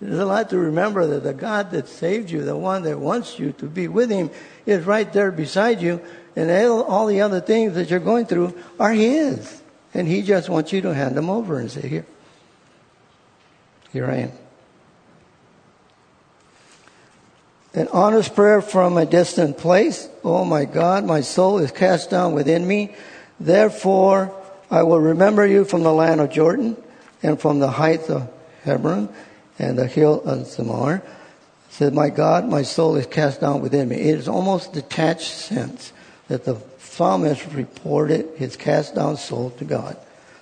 There's 0.00 0.18
a 0.18 0.26
lot 0.26 0.50
to 0.50 0.58
remember 0.58 1.06
that 1.06 1.22
the 1.22 1.32
God 1.32 1.70
that 1.72 1.88
saved 1.88 2.30
you, 2.30 2.42
the 2.42 2.56
one 2.56 2.82
that 2.82 2.98
wants 2.98 3.38
you 3.38 3.52
to 3.52 3.66
be 3.66 3.86
with 3.86 4.10
Him, 4.10 4.30
is 4.66 4.84
right 4.84 5.12
there 5.12 5.30
beside 5.30 5.80
you, 5.80 6.00
and 6.34 6.50
all 6.68 7.06
the 7.06 7.20
other 7.20 7.40
things 7.40 7.74
that 7.74 7.90
you're 7.90 8.00
going 8.00 8.26
through 8.26 8.56
are 8.80 8.92
His. 8.92 9.62
And 9.94 10.08
He 10.08 10.22
just 10.22 10.48
wants 10.48 10.72
you 10.72 10.80
to 10.82 10.94
hand 10.94 11.16
them 11.16 11.30
over 11.30 11.58
and 11.58 11.70
say, 11.70 11.86
Here, 11.86 12.06
here 13.92 14.06
I 14.06 14.16
am. 14.16 14.32
An 17.74 17.88
honest 17.88 18.34
prayer 18.34 18.60
from 18.60 18.98
a 18.98 19.06
distant 19.06 19.56
place. 19.56 20.08
Oh 20.22 20.44
my 20.44 20.66
God, 20.66 21.04
my 21.04 21.22
soul 21.22 21.58
is 21.58 21.70
cast 21.70 22.10
down 22.10 22.34
within 22.34 22.66
me. 22.66 22.94
Therefore, 23.40 24.34
I 24.70 24.82
will 24.82 25.00
remember 25.00 25.46
you 25.46 25.64
from 25.64 25.82
the 25.82 25.92
land 25.92 26.20
of 26.20 26.30
Jordan 26.30 26.76
and 27.22 27.40
from 27.40 27.60
the 27.60 27.70
heights 27.70 28.10
of 28.10 28.30
Hebron 28.64 29.08
and 29.58 29.78
the 29.78 29.86
hill 29.86 30.22
of 30.22 30.46
Zemar. 30.46 31.02
Said, 31.70 31.94
my 31.94 32.10
God, 32.10 32.46
my 32.46 32.60
soul 32.60 32.96
is 32.96 33.06
cast 33.06 33.40
down 33.40 33.62
within 33.62 33.88
me. 33.88 33.96
It 33.96 34.18
is 34.18 34.28
almost 34.28 34.74
detached 34.74 35.32
sense 35.32 35.94
that 36.28 36.44
the 36.44 36.60
psalmist 36.78 37.46
reported 37.54 38.28
his 38.36 38.56
cast 38.56 38.94
down 38.94 39.16
soul 39.16 39.48
to 39.52 39.64
God. 39.64 39.96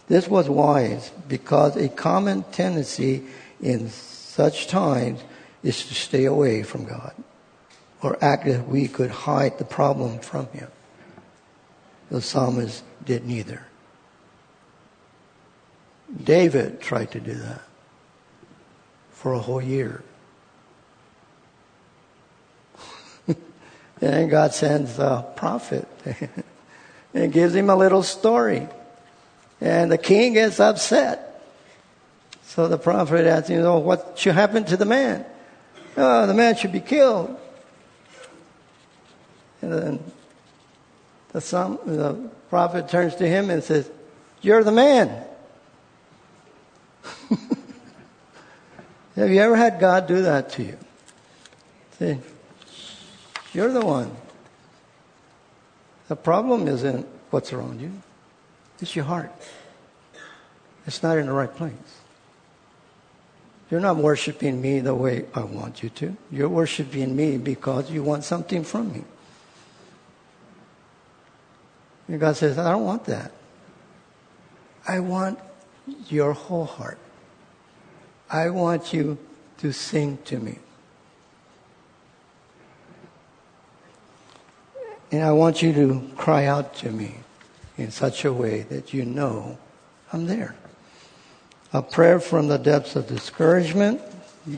This 0.08 0.26
was 0.26 0.48
wise 0.48 1.12
because 1.28 1.76
a 1.76 1.88
common 1.88 2.42
tendency 2.50 3.22
in 3.62 3.88
such 3.88 4.66
times 4.66 5.20
is 5.62 5.86
to 5.86 5.94
stay 5.94 6.24
away 6.24 6.62
from 6.62 6.84
God 6.84 7.14
or 8.02 8.22
act 8.22 8.46
as 8.46 8.60
we 8.62 8.88
could 8.88 9.10
hide 9.10 9.58
the 9.58 9.64
problem 9.64 10.18
from 10.20 10.46
him. 10.48 10.68
The 12.10 12.20
psalmist 12.20 12.82
did 13.04 13.26
neither. 13.26 13.66
David 16.24 16.80
tried 16.80 17.12
to 17.12 17.20
do 17.20 17.34
that 17.34 17.62
for 19.10 19.32
a 19.32 19.38
whole 19.38 19.62
year. 19.62 20.02
and 23.28 23.36
then 24.00 24.28
God 24.28 24.52
sends 24.54 24.98
a 24.98 25.24
prophet 25.36 25.86
and 27.14 27.32
gives 27.32 27.54
him 27.54 27.70
a 27.70 27.76
little 27.76 28.02
story. 28.02 28.66
And 29.60 29.92
the 29.92 29.98
king 29.98 30.32
gets 30.32 30.58
upset. 30.58 31.26
So 32.44 32.66
the 32.66 32.78
prophet 32.78 33.26
asks 33.26 33.48
him, 33.48 33.62
oh, 33.64 33.78
what 33.78 34.18
should 34.18 34.34
happen 34.34 34.64
to 34.64 34.76
the 34.76 34.86
man? 34.86 35.24
Oh, 36.02 36.26
the 36.26 36.32
man 36.32 36.56
should 36.56 36.72
be 36.72 36.80
killed. 36.80 37.38
And 39.60 39.70
then 39.70 40.02
the, 41.32 41.40
the 41.84 42.30
prophet 42.48 42.88
turns 42.88 43.16
to 43.16 43.28
him 43.28 43.50
and 43.50 43.62
says, 43.62 43.90
You're 44.40 44.64
the 44.64 44.72
man. 44.72 45.24
Have 49.16 49.30
you 49.30 49.40
ever 49.40 49.56
had 49.56 49.78
God 49.78 50.06
do 50.06 50.22
that 50.22 50.48
to 50.52 50.62
you? 50.62 50.78
Say, 51.98 52.18
You're 53.52 53.72
the 53.72 53.84
one. 53.84 54.16
The 56.08 56.16
problem 56.16 56.66
isn't 56.66 57.06
what's 57.28 57.52
around 57.52 57.82
you, 57.82 57.92
it's 58.80 58.96
your 58.96 59.04
heart. 59.04 59.30
It's 60.86 61.02
not 61.02 61.18
in 61.18 61.26
the 61.26 61.32
right 61.32 61.54
place. 61.54 61.99
You're 63.70 63.80
not 63.80 63.96
worshiping 63.96 64.60
me 64.60 64.80
the 64.80 64.94
way 64.94 65.26
I 65.32 65.44
want 65.44 65.82
you 65.82 65.90
to. 65.90 66.16
You're 66.32 66.48
worshiping 66.48 67.14
me 67.14 67.38
because 67.38 67.90
you 67.90 68.02
want 68.02 68.24
something 68.24 68.64
from 68.64 68.92
me. 68.92 69.04
And 72.08 72.18
God 72.18 72.36
says, 72.36 72.58
I 72.58 72.72
don't 72.72 72.84
want 72.84 73.04
that. 73.04 73.30
I 74.88 74.98
want 74.98 75.38
your 76.08 76.32
whole 76.32 76.64
heart. 76.64 76.98
I 78.28 78.50
want 78.50 78.92
you 78.92 79.18
to 79.58 79.72
sing 79.72 80.18
to 80.24 80.38
me. 80.38 80.58
And 85.12 85.22
I 85.22 85.30
want 85.32 85.62
you 85.62 85.72
to 85.72 86.10
cry 86.16 86.46
out 86.46 86.74
to 86.76 86.90
me 86.90 87.16
in 87.76 87.90
such 87.92 88.24
a 88.24 88.32
way 88.32 88.62
that 88.62 88.92
you 88.92 89.04
know 89.04 89.58
I'm 90.12 90.26
there. 90.26 90.56
A 91.72 91.82
prayer 91.82 92.18
from 92.18 92.48
the 92.48 92.58
depths 92.58 92.96
of 92.96 93.06
discouragement. 93.06 94.00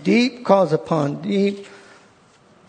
Deep 0.03 0.45
calls 0.45 0.73
upon 0.73 1.21
deep. 1.21 1.67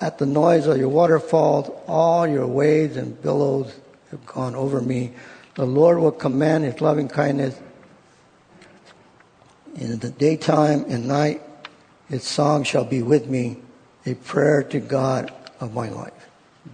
At 0.02 0.18
the 0.18 0.26
noise 0.26 0.68
of 0.68 0.78
your 0.78 0.90
waterfalls, 0.90 1.72
all 1.88 2.28
your 2.28 2.48
waves 2.48 2.98
and 2.98 3.22
billows 3.22 3.74
have 4.12 4.26
gone 4.26 4.54
over 4.54 4.82
me. 4.82 5.14
The 5.56 5.66
Lord 5.66 6.00
will 6.00 6.12
command 6.12 6.66
his 6.66 6.82
loving 6.82 7.08
kindness 7.08 7.58
in 9.76 10.00
the 10.00 10.10
daytime 10.10 10.86
and 10.90 11.08
night. 11.08 11.42
His 12.10 12.24
song 12.24 12.64
shall 12.64 12.84
be 12.84 13.02
with 13.02 13.28
me, 13.28 13.58
a 14.06 14.16
prayer 14.16 14.62
to 14.64 14.80
God 14.82 15.34
of 15.62 15.74
my 15.74 15.88
life. 15.88 16.12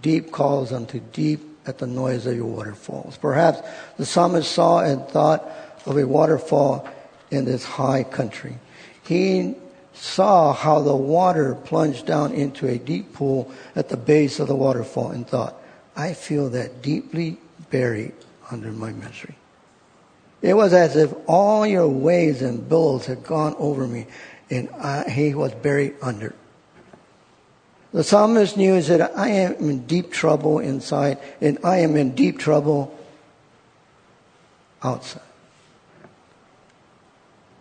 Deep 0.02 0.32
calls 0.32 0.72
unto 0.72 0.98
deep 1.12 1.40
at 1.66 1.78
the 1.78 1.86
noise 1.86 2.26
of 2.26 2.34
your 2.34 2.46
waterfalls. 2.46 3.16
Perhaps 3.16 3.60
the 3.96 4.06
psalmist 4.06 4.50
saw 4.50 4.80
and 4.80 5.06
thought 5.08 5.48
of 5.86 5.96
a 5.96 6.06
waterfall 6.06 6.88
in 7.30 7.44
this 7.44 7.64
high 7.64 8.02
country. 8.02 8.58
He 9.02 9.54
saw 9.94 10.52
how 10.52 10.80
the 10.80 10.96
water 10.96 11.54
plunged 11.54 12.06
down 12.06 12.32
into 12.32 12.66
a 12.66 12.78
deep 12.78 13.12
pool 13.12 13.50
at 13.76 13.88
the 13.88 13.96
base 13.96 14.40
of 14.40 14.48
the 14.48 14.56
waterfall 14.56 15.10
and 15.10 15.26
thought, 15.26 15.56
I 15.96 16.14
feel 16.14 16.48
that 16.50 16.82
deeply 16.82 17.38
buried 17.70 18.14
under 18.50 18.72
my 18.72 18.92
misery. 18.92 19.34
It 20.42 20.54
was 20.54 20.72
as 20.72 20.96
if 20.96 21.12
all 21.26 21.66
your 21.66 21.88
waves 21.88 22.40
and 22.40 22.66
billows 22.66 23.06
had 23.06 23.24
gone 23.24 23.54
over 23.58 23.86
me 23.86 24.06
and 24.48 24.68
I, 24.70 25.08
he 25.08 25.34
was 25.34 25.52
buried 25.52 25.94
under. 26.00 26.34
The 27.92 28.04
psalmist 28.04 28.56
knew 28.56 28.80
that 28.80 29.16
I 29.18 29.28
am 29.28 29.54
in 29.56 29.86
deep 29.86 30.12
trouble 30.12 30.60
inside 30.60 31.18
and 31.40 31.58
I 31.64 31.78
am 31.78 31.96
in 31.96 32.14
deep 32.14 32.38
trouble 32.38 32.96
outside. 34.82 35.22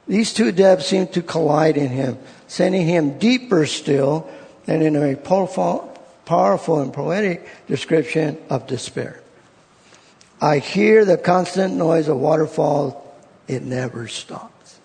These 0.10 0.34
two 0.34 0.52
depths 0.52 0.88
seem 0.88 1.08
to 1.10 1.22
collide 1.22 1.78
in 1.78 1.90
him, 1.90 2.18
sending 2.48 2.88
him 2.88 3.20
deeper 3.20 3.68
still 3.68 4.28
and 4.66 4.82
in 4.82 4.96
a 4.96 5.16
powerful, 5.16 5.96
powerful 6.26 6.82
and 6.82 6.92
poetic 6.92 7.48
description 7.68 8.36
of 8.50 8.66
despair. 8.66 9.22
I 10.42 10.58
hear 10.58 11.06
the 11.06 11.16
constant 11.16 11.76
noise 11.76 12.08
of 12.08 12.18
waterfalls. 12.18 12.96
It 13.48 13.62
never 13.62 14.08
stops. 14.08 14.80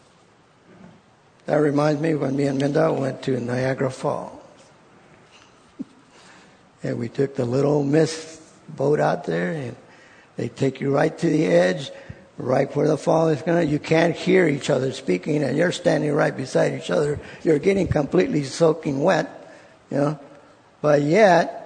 That 1.47 1.57
reminds 1.57 2.03
me 2.03 2.15
when 2.15 2.37
me 2.37 2.45
and 2.45 2.59
Minda 2.59 2.93
went 2.93 3.23
to 3.23 3.41
Niagara 3.41 3.91
Falls. 3.91 4.39
and 6.83 6.99
we 6.99 7.09
took 7.09 7.35
the 7.35 7.47
little 7.47 7.83
mist 7.83 8.43
boat 8.69 9.01
out 9.01 9.25
there 9.25 9.53
and 9.53 9.77
they 10.37 10.49
take 10.49 10.83
you 10.83 10.95
right 10.95 11.17
to 11.17 11.31
the 11.31 11.47
edge, 11.47 11.91
right 12.37 12.75
where 12.75 12.89
the 12.89 12.99
fall 12.99 13.29
is 13.29 13.43
going 13.43 13.65
to. 13.65 13.73
You 13.73 13.79
can't 13.79 14.15
hear 14.15 14.49
each 14.49 14.71
other 14.71 14.93
speaking 14.93 15.43
and 15.43 15.57
you're 15.57 15.73
standing 15.73 16.13
right 16.13 16.37
beside 16.37 16.75
each 16.75 16.91
other. 16.91 17.21
You're 17.43 17.59
getting 17.59 17.87
completely 17.87 18.45
soaking 18.45 19.03
wet, 19.03 19.55
you 19.91 19.99
know. 19.99 20.19
But 20.81 21.03
yet, 21.03 21.65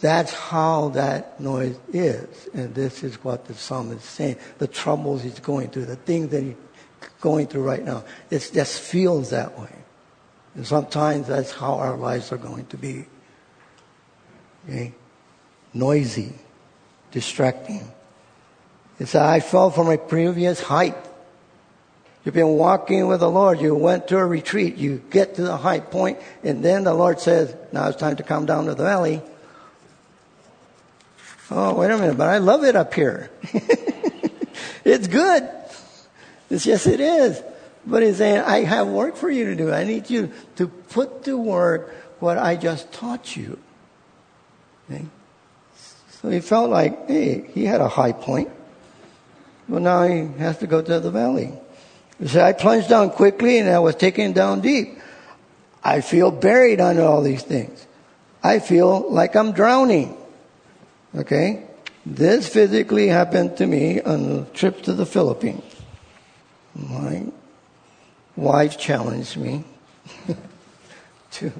that's 0.00 0.32
how 0.32 0.88
that 0.90 1.38
noise 1.40 1.78
is. 1.92 2.48
And 2.52 2.74
this 2.74 3.04
is 3.04 3.22
what 3.22 3.46
the 3.46 3.54
psalmist 3.54 4.04
is 4.04 4.10
saying. 4.10 4.36
The 4.58 4.66
troubles 4.66 5.22
he's 5.22 5.38
going 5.38 5.68
through, 5.68 5.86
the 5.86 5.96
things 5.96 6.30
that 6.30 6.42
he's 6.42 6.56
going 7.20 7.46
through 7.46 7.62
right 7.62 7.84
now. 7.84 8.04
It 8.28 8.50
just 8.52 8.80
feels 8.80 9.30
that 9.30 9.58
way. 9.58 9.72
And 10.54 10.66
sometimes 10.66 11.28
that's 11.28 11.52
how 11.52 11.74
our 11.74 11.96
lives 11.96 12.32
are 12.32 12.36
going 12.36 12.66
to 12.66 12.76
be. 12.76 13.06
Okay? 14.68 14.92
Noisy, 15.72 16.34
distracting. 17.12 17.88
It's 18.98 19.14
I 19.14 19.40
fell 19.40 19.70
from 19.70 19.88
a 19.88 19.98
previous 19.98 20.60
height. 20.60 20.96
You've 22.24 22.34
been 22.34 22.56
walking 22.56 23.08
with 23.08 23.20
the 23.20 23.30
Lord. 23.30 23.60
You 23.60 23.74
went 23.74 24.08
to 24.08 24.18
a 24.18 24.24
retreat. 24.24 24.76
You 24.76 25.02
get 25.10 25.34
to 25.36 25.42
the 25.42 25.56
high 25.56 25.80
point, 25.80 26.18
and 26.44 26.64
then 26.64 26.84
the 26.84 26.94
Lord 26.94 27.18
says, 27.18 27.54
"Now 27.72 27.88
it's 27.88 27.96
time 27.96 28.16
to 28.16 28.22
come 28.22 28.46
down 28.46 28.66
to 28.66 28.74
the 28.74 28.84
valley." 28.84 29.22
Oh, 31.50 31.74
wait 31.74 31.90
a 31.90 31.98
minute! 31.98 32.16
But 32.16 32.28
I 32.28 32.38
love 32.38 32.64
it 32.64 32.76
up 32.76 32.94
here. 32.94 33.30
it's 34.84 35.08
good. 35.08 35.48
It's 36.48 36.64
yes, 36.64 36.86
it 36.86 37.00
is. 37.00 37.42
But 37.84 38.04
he's 38.04 38.18
saying, 38.18 38.42
"I 38.42 38.62
have 38.62 38.86
work 38.86 39.16
for 39.16 39.30
you 39.30 39.46
to 39.46 39.56
do. 39.56 39.72
I 39.72 39.82
need 39.82 40.08
you 40.08 40.30
to 40.56 40.68
put 40.68 41.24
to 41.24 41.36
work 41.36 41.92
what 42.20 42.38
I 42.38 42.54
just 42.54 42.92
taught 42.92 43.34
you." 43.36 43.58
Okay? 44.88 45.06
So 46.10 46.30
he 46.30 46.40
felt 46.40 46.70
like, 46.70 47.08
hey, 47.08 47.50
he 47.52 47.64
had 47.64 47.80
a 47.80 47.88
high 47.88 48.12
point. 48.12 48.50
Well, 49.68 49.80
now 49.80 50.02
he 50.06 50.26
has 50.38 50.58
to 50.58 50.66
go 50.66 50.82
to 50.82 51.00
the 51.00 51.10
valley. 51.10 51.52
So 52.26 52.40
I 52.40 52.52
plunged 52.52 52.88
down 52.88 53.10
quickly 53.10 53.58
and 53.58 53.68
I 53.68 53.78
was 53.78 53.96
taken 53.96 54.32
down 54.32 54.60
deep. 54.60 54.98
I 55.82 56.00
feel 56.00 56.30
buried 56.30 56.80
under 56.80 57.02
all 57.02 57.22
these 57.22 57.42
things. 57.42 57.86
I 58.42 58.58
feel 58.58 59.10
like 59.10 59.34
I'm 59.34 59.52
drowning. 59.52 60.16
Okay? 61.16 61.64
This 62.04 62.48
physically 62.48 63.08
happened 63.08 63.56
to 63.58 63.66
me 63.66 64.00
on 64.00 64.30
a 64.30 64.44
trip 64.54 64.82
to 64.82 64.92
the 64.92 65.06
Philippines. 65.06 65.62
My 66.74 67.26
wife 68.36 68.78
challenged 68.78 69.36
me 69.36 69.64
to, 71.32 71.52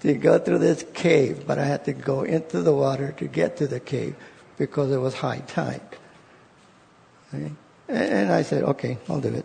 to 0.00 0.14
go 0.14 0.38
through 0.38 0.58
this 0.58 0.84
cave, 0.94 1.44
but 1.46 1.58
I 1.58 1.64
had 1.64 1.84
to 1.86 1.92
go 1.92 2.22
into 2.22 2.62
the 2.62 2.72
water 2.72 3.12
to 3.18 3.26
get 3.26 3.56
to 3.58 3.66
the 3.66 3.80
cave 3.80 4.14
because 4.56 4.92
it 4.92 4.98
was 4.98 5.14
high 5.14 5.40
tide. 5.46 5.80
Okay? 7.32 7.52
And 7.88 8.32
I 8.32 8.42
said, 8.42 8.62
okay, 8.64 8.98
I'll 9.08 9.20
do 9.20 9.34
it. 9.34 9.44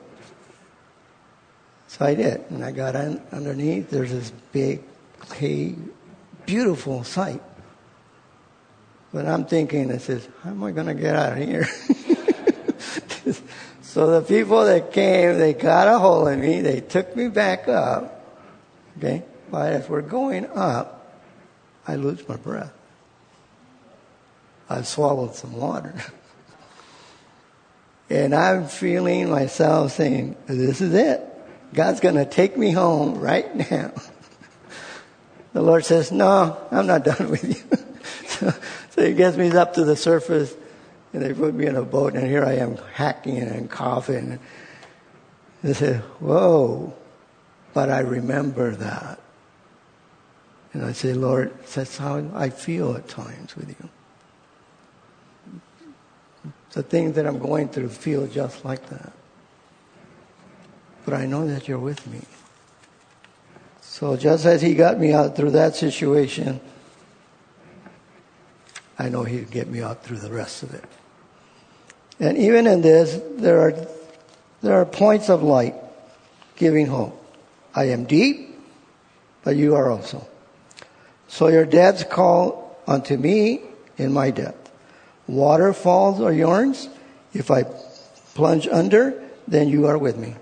So 1.88 2.05
I 2.05 2.13
did. 2.15 2.41
And 2.49 2.63
I 2.63 2.71
got 2.71 2.95
un- 2.95 3.21
underneath. 3.31 3.89
There's 3.89 4.11
this 4.11 4.31
big 4.51 4.83
cave, 5.31 5.77
beautiful 6.45 7.03
sight. 7.03 7.41
But 9.13 9.25
I'm 9.27 9.45
thinking, 9.45 9.91
I 9.91 9.97
says, 9.97 10.27
how 10.43 10.49
am 10.51 10.63
I 10.63 10.71
going 10.71 10.88
to 10.88 10.93
get 10.93 11.15
out 11.15 11.33
of 11.33 11.38
here? 11.38 11.65
so 13.81 14.19
the 14.19 14.27
people 14.27 14.65
that 14.65 14.91
came, 14.91 15.39
they 15.39 15.53
got 15.53 15.88
a 15.88 15.97
hold 15.97 16.27
of 16.27 16.38
me. 16.38 16.61
They 16.61 16.81
took 16.81 17.15
me 17.15 17.29
back 17.29 17.67
up. 17.67 18.11
Okay? 18.97 19.23
But 19.49 19.73
as 19.73 19.88
we're 19.88 20.01
going 20.01 20.45
up, 20.47 21.23
I 21.88 21.95
lose 21.95 22.27
my 22.27 22.36
breath. 22.36 22.73
I 24.69 24.81
swallowed 24.81 25.36
some 25.36 25.53
water. 25.53 25.95
And 28.10 28.36
I'm 28.36 28.68
feeling 28.68 29.30
myself 29.30 29.93
saying, 29.93 30.36
this 30.45 30.82
is 30.82 30.93
it. 30.93 31.22
God's 31.74 31.99
going 31.99 32.16
to 32.16 32.26
take 32.26 32.58
me 32.58 32.72
home 32.72 33.20
right 33.20 33.53
now. 33.56 33.91
the 35.53 35.62
Lord 35.62 35.86
says, 35.86 36.12
no, 36.12 36.58
I'm 36.72 36.88
not 36.88 37.03
done 37.03 37.30
with 37.30 37.43
you. 37.43 37.78
so, 38.28 38.53
so 38.91 39.06
he 39.06 39.14
gets 39.14 39.38
me 39.38 39.49
up 39.51 39.74
to 39.74 39.84
the 39.84 39.95
surface 39.95 40.56
and 41.14 41.24
they 41.24 41.34
put 41.34 41.53
me 41.53 41.66
in 41.66 41.76
a 41.76 41.84
boat 41.84 42.14
and 42.14 42.28
here 42.28 42.43
I 42.43 42.53
am 42.53 42.78
hacking 42.93 43.39
and 43.39 43.70
coughing. 43.70 44.39
They 45.64 45.74
said, 45.74 46.01
whoa, 46.20 46.93
but 47.74 47.89
I 47.89 47.99
remember 47.99 48.72
that. 48.76 49.20
And 50.74 50.86
I 50.86 50.91
say, 50.91 51.14
Lord, 51.14 51.58
that's 51.74 51.97
how 51.97 52.24
I 52.36 52.49
feel 52.49 52.95
at 52.95 53.08
times 53.08 53.56
with 53.56 53.70
you. 53.70 53.89
The 56.76 56.84
things 56.84 57.15
that 57.15 57.26
I'm 57.26 57.39
going 57.39 57.69
through 57.69 57.88
feel 57.88 58.28
just 58.28 58.65
like 58.65 58.88
that. 58.89 59.13
But 61.05 61.13
I 61.13 61.26
know 61.26 61.47
that 61.47 61.69
you're 61.69 61.80
with 61.80 62.05
me. 62.05 62.19
So 63.80 64.17
just 64.17 64.45
as 64.45 64.61
he 64.61 64.76
got 64.76 64.99
me 64.99 65.13
out 65.13 65.38
through 65.38 65.51
that 65.51 65.78
situation, 65.78 66.59
I 68.99 69.07
know 69.07 69.23
he'd 69.23 69.49
get 69.51 69.69
me 69.69 69.82
out 69.82 70.03
through 70.03 70.17
the 70.17 70.30
rest 70.30 70.63
of 70.63 70.73
it. 70.73 70.84
And 72.19 72.38
even 72.38 72.67
in 72.67 72.82
this, 72.82 73.21
there 73.38 73.61
are, 73.61 73.73
there 74.61 74.73
are 74.73 74.86
points 74.86 75.30
of 75.30 75.43
light 75.43 75.76
giving 76.57 76.88
hope. 76.88 77.21
I 77.73 77.86
am 77.86 78.03
deep, 78.03 78.59
but 79.43 79.55
you 79.55 79.76
are 79.76 79.89
also. 79.89 80.28
So 81.30 81.47
your 81.47 81.65
depths 81.65 82.03
call 82.03 82.78
unto 82.86 83.15
me 83.15 83.61
in 83.97 84.11
my 84.11 84.30
Waterfalls 85.28 86.21
are 86.21 86.34
yours. 86.34 86.89
If 87.34 87.51
I 87.51 87.63
plunge 88.34 88.67
under, 88.67 89.21
then 89.47 89.69
you 89.69 89.88
are 89.88 89.97
with 89.97 90.17
me. 90.17 90.36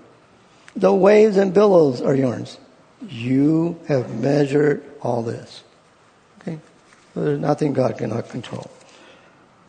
The 0.76 0.92
waves 0.92 1.36
and 1.36 1.54
billows 1.54 2.00
are 2.00 2.14
yours. 2.14 2.58
You 3.08 3.80
have 3.88 4.20
measured 4.20 4.84
all 5.02 5.22
this. 5.22 5.62
Okay? 6.40 6.58
So 7.14 7.24
there's 7.24 7.40
nothing 7.40 7.72
God 7.72 7.98
cannot 7.98 8.28
control. 8.28 8.70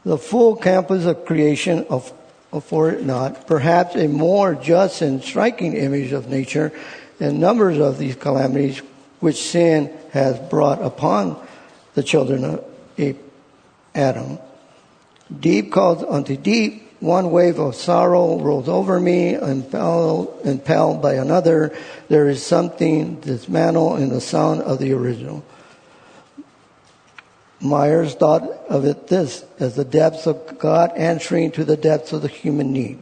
The 0.04 0.18
full 0.18 0.56
campus 0.56 1.06
of 1.06 1.26
creation 1.26 1.86
of 1.90 2.14
afford 2.54 3.06
not, 3.06 3.48
perhaps 3.48 3.96
a 3.96 4.08
more 4.08 4.56
just 4.56 5.02
and 5.02 5.22
striking 5.22 5.74
image 5.74 6.12
of 6.12 6.30
nature 6.30 6.72
and 7.20 7.40
numbers 7.40 7.80
of 7.80 7.98
these 7.98 8.16
calamities 8.16 8.82
which 9.20 9.42
sin 9.42 9.92
has 10.12 10.40
brought 10.50 10.82
upon 10.82 11.46
the 11.96 12.04
children 12.04 12.44
of 12.46 12.64
Adam. 13.94 14.40
Deep 15.40 15.72
calls 15.72 16.04
unto 16.04 16.38
deep, 16.38 16.86
one 17.00 17.32
wave 17.32 17.60
of 17.60 17.76
sorrow 17.76 18.40
rolls 18.40 18.70
over 18.70 19.00
me, 19.00 19.36
impelled, 19.36 20.42
impelled 20.44 21.02
by 21.02 21.14
another. 21.14 21.76
There 22.08 22.30
is 22.30 22.44
something 22.44 23.20
dismantled 23.20 24.00
in 24.00 24.10
the 24.10 24.22
sound 24.22 24.62
of 24.62 24.80
the 24.80 24.94
original. 24.94 25.44
Myers 27.62 28.16
thought 28.16 28.44
of 28.70 28.86
it 28.86 29.08
this 29.08 29.46
as 29.60 29.76
the 29.76 29.86
depths 29.86 30.28
of 30.28 30.58
God 30.60 30.92
answering 30.96 31.52
to 31.52 31.66
the 31.66 31.78
depths 31.78 32.14
of 32.14 32.22
the 32.22 32.28
human 32.28 32.72
need. 32.72 33.00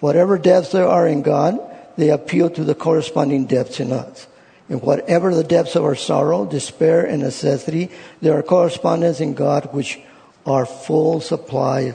Whatever 0.00 0.38
depths 0.38 0.72
there 0.72 0.88
are 0.88 1.06
in 1.06 1.22
God, 1.22 1.58
they 1.96 2.10
appeal 2.10 2.50
to 2.50 2.64
the 2.64 2.74
corresponding 2.74 3.46
depths 3.46 3.80
in 3.80 3.92
us. 3.92 4.26
In 4.68 4.80
whatever 4.80 5.34
the 5.34 5.44
depths 5.44 5.76
of 5.76 5.84
our 5.84 5.94
sorrow, 5.94 6.44
despair, 6.44 7.04
and 7.04 7.22
necessity, 7.22 7.90
there 8.20 8.38
are 8.38 8.42
correspondents 8.42 9.20
in 9.20 9.34
God 9.34 9.72
which 9.72 10.00
our 10.46 10.66
full 10.66 11.20
supply 11.20 11.94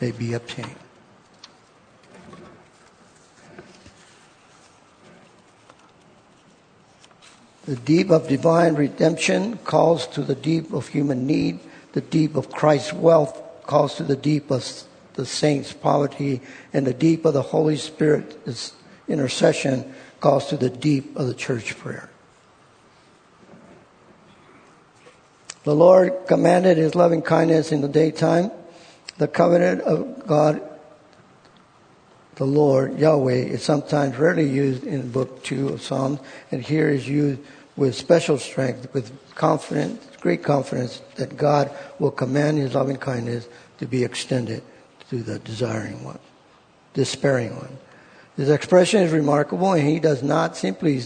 may 0.00 0.10
be 0.10 0.32
obtained. 0.32 0.76
The 7.64 7.76
deep 7.76 8.10
of 8.10 8.26
divine 8.26 8.74
redemption 8.74 9.58
calls 9.58 10.06
to 10.08 10.22
the 10.22 10.34
deep 10.34 10.72
of 10.72 10.88
human 10.88 11.26
need. 11.26 11.60
The 11.92 12.00
deep 12.00 12.34
of 12.34 12.50
Christ's 12.50 12.92
wealth 12.92 13.40
calls 13.66 13.94
to 13.96 14.02
the 14.02 14.16
deep 14.16 14.50
of 14.50 14.66
the 15.14 15.24
saints' 15.24 15.72
poverty. 15.72 16.40
And 16.72 16.86
the 16.86 16.92
deep 16.92 17.24
of 17.24 17.34
the 17.34 17.42
Holy 17.42 17.76
Spirit's 17.76 18.72
intercession 19.06 19.94
calls 20.18 20.48
to 20.48 20.56
the 20.56 20.70
deep 20.70 21.16
of 21.16 21.28
the 21.28 21.34
church 21.34 21.78
prayer. 21.78 22.10
The 25.64 25.74
Lord 25.74 26.26
commanded 26.26 26.76
his 26.76 26.94
loving 26.94 27.22
kindness 27.22 27.70
in 27.70 27.80
the 27.82 27.88
daytime. 27.88 28.50
The 29.18 29.28
covenant 29.28 29.82
of 29.82 30.26
God, 30.26 30.60
the 32.34 32.46
Lord, 32.46 32.98
Yahweh, 32.98 33.32
is 33.32 33.62
sometimes 33.62 34.16
rarely 34.16 34.48
used 34.48 34.84
in 34.84 35.12
book 35.12 35.44
two 35.44 35.68
of 35.68 35.82
Psalms, 35.82 36.18
and 36.50 36.62
here 36.62 36.88
is 36.88 37.08
used 37.08 37.40
with 37.76 37.94
special 37.94 38.38
strength, 38.38 38.92
with 38.92 39.12
confidence, 39.34 40.04
great 40.20 40.42
confidence 40.42 41.00
that 41.14 41.36
God 41.36 41.70
will 41.98 42.10
command 42.10 42.58
his 42.58 42.74
loving 42.74 42.96
kindness 42.96 43.46
to 43.78 43.86
be 43.86 44.02
extended 44.02 44.62
to 45.10 45.22
the 45.22 45.38
desiring 45.38 46.02
one, 46.04 46.18
despairing 46.94 47.54
one. 47.56 47.78
This 48.36 48.48
expression 48.48 49.02
is 49.02 49.12
remarkable, 49.12 49.72
and 49.72 49.86
he 49.86 50.00
does 50.00 50.22
not 50.22 50.56
simply 50.56 51.02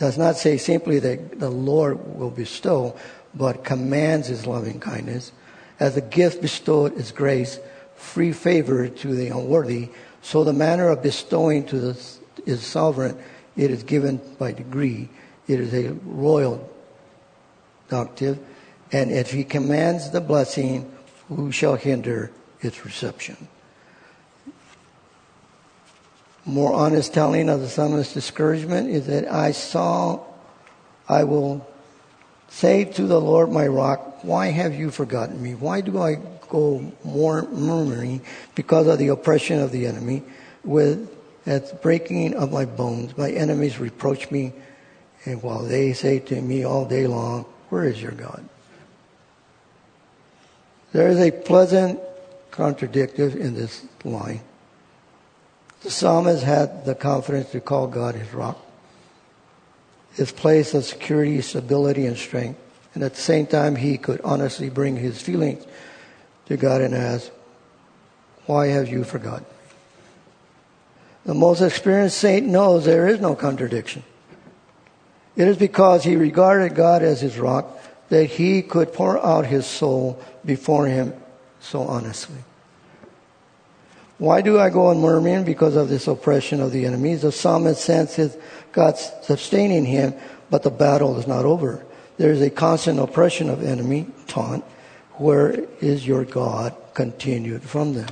does 0.00 0.16
not 0.16 0.34
say 0.34 0.56
simply 0.56 0.98
that 0.98 1.38
the 1.38 1.50
Lord 1.50 2.18
will 2.18 2.30
bestow, 2.30 2.96
but 3.34 3.64
commands 3.64 4.28
his 4.28 4.46
loving 4.46 4.80
kindness. 4.80 5.30
As 5.78 5.94
a 5.94 6.00
gift 6.00 6.40
bestowed 6.40 6.96
is 6.96 7.12
grace, 7.12 7.60
free 7.96 8.32
favor 8.32 8.88
to 8.88 9.14
the 9.14 9.28
unworthy, 9.28 9.90
so 10.22 10.42
the 10.42 10.54
manner 10.54 10.88
of 10.88 11.02
bestowing 11.02 11.66
to 11.66 11.78
the 11.78 12.02
is 12.46 12.64
sovereign. 12.64 13.18
It 13.56 13.70
is 13.70 13.82
given 13.82 14.22
by 14.38 14.52
degree. 14.52 15.10
It 15.46 15.60
is 15.60 15.74
a 15.74 15.92
royal 16.04 16.66
doctive. 17.90 18.38
And 18.92 19.10
if 19.10 19.32
he 19.32 19.44
commands 19.44 20.10
the 20.10 20.22
blessing, 20.22 20.90
who 21.28 21.52
shall 21.52 21.76
hinder 21.76 22.30
its 22.62 22.86
reception? 22.86 23.36
More 26.44 26.72
honest 26.72 27.12
telling 27.12 27.48
of 27.48 27.60
the 27.60 27.68
psalmist's 27.68 28.14
discouragement 28.14 28.90
is 28.90 29.06
that 29.06 29.30
I 29.30 29.52
saw, 29.52 30.20
I 31.08 31.24
will 31.24 31.66
say 32.48 32.84
to 32.84 33.06
the 33.06 33.20
Lord 33.20 33.50
my 33.50 33.66
rock, 33.66 34.24
why 34.24 34.48
have 34.48 34.74
you 34.74 34.90
forgotten 34.90 35.42
me? 35.42 35.54
Why 35.54 35.80
do 35.80 36.00
I 36.00 36.16
go 36.48 36.92
more 37.04 37.42
murmuring 37.48 38.22
because 38.54 38.86
of 38.86 38.98
the 38.98 39.08
oppression 39.08 39.60
of 39.60 39.70
the 39.70 39.86
enemy? 39.86 40.22
With 40.64 41.08
at 41.46 41.80
breaking 41.82 42.34
of 42.34 42.52
my 42.52 42.64
bones, 42.64 43.16
my 43.16 43.30
enemies 43.30 43.78
reproach 43.78 44.30
me, 44.30 44.52
and 45.24 45.42
while 45.42 45.62
they 45.62 45.92
say 45.92 46.18
to 46.18 46.40
me 46.40 46.64
all 46.64 46.84
day 46.84 47.06
long, 47.06 47.46
Where 47.70 47.84
is 47.84 48.00
your 48.00 48.12
God? 48.12 48.46
There 50.92 51.08
is 51.08 51.18
a 51.18 51.30
pleasant 51.30 52.00
contradictive 52.50 53.36
in 53.36 53.54
this 53.54 53.84
line. 54.04 54.40
The 55.82 55.90
psalmist 55.90 56.42
had 56.42 56.84
the 56.84 56.94
confidence 56.94 57.50
to 57.52 57.60
call 57.60 57.86
God 57.86 58.14
his 58.14 58.32
rock, 58.34 58.58
his 60.12 60.30
place 60.30 60.74
of 60.74 60.84
security, 60.84 61.40
stability, 61.40 62.06
and 62.06 62.16
strength. 62.16 62.60
And 62.94 63.02
at 63.02 63.14
the 63.14 63.20
same 63.20 63.46
time, 63.46 63.76
he 63.76 63.96
could 63.96 64.20
honestly 64.22 64.68
bring 64.68 64.96
his 64.96 65.20
feelings 65.22 65.64
to 66.46 66.56
God 66.56 66.82
and 66.82 66.94
ask, 66.94 67.30
Why 68.46 68.66
have 68.66 68.88
you 68.88 69.04
forgotten? 69.04 69.46
The 71.24 71.34
most 71.34 71.60
experienced 71.60 72.18
saint 72.18 72.46
knows 72.46 72.84
there 72.84 73.06
is 73.06 73.20
no 73.20 73.34
contradiction. 73.34 74.02
It 75.36 75.48
is 75.48 75.56
because 75.56 76.04
he 76.04 76.16
regarded 76.16 76.74
God 76.74 77.02
as 77.02 77.20
his 77.20 77.38
rock 77.38 77.78
that 78.08 78.24
he 78.24 78.62
could 78.62 78.92
pour 78.92 79.24
out 79.24 79.46
his 79.46 79.64
soul 79.64 80.20
before 80.44 80.86
him 80.86 81.14
so 81.60 81.82
honestly. 81.82 82.38
Why 84.20 84.42
do 84.42 84.60
I 84.60 84.68
go 84.68 84.88
on 84.88 85.00
murmuring? 85.00 85.44
Because 85.44 85.76
of 85.76 85.88
this 85.88 86.06
oppression 86.06 86.60
of 86.60 86.72
the 86.72 86.84
enemies. 86.84 87.22
The 87.22 87.32
psalmist 87.32 87.82
senses 87.82 88.36
God's 88.70 89.10
sustaining 89.22 89.86
him, 89.86 90.12
but 90.50 90.62
the 90.62 90.70
battle 90.70 91.18
is 91.18 91.26
not 91.26 91.46
over. 91.46 91.82
There 92.18 92.30
is 92.30 92.42
a 92.42 92.50
constant 92.50 93.00
oppression 93.00 93.48
of 93.48 93.64
enemy, 93.64 94.08
taunt. 94.26 94.62
Where 95.12 95.64
is 95.80 96.06
your 96.06 96.26
God? 96.26 96.76
Continued 96.92 97.62
from 97.62 97.94
them. 97.94 98.10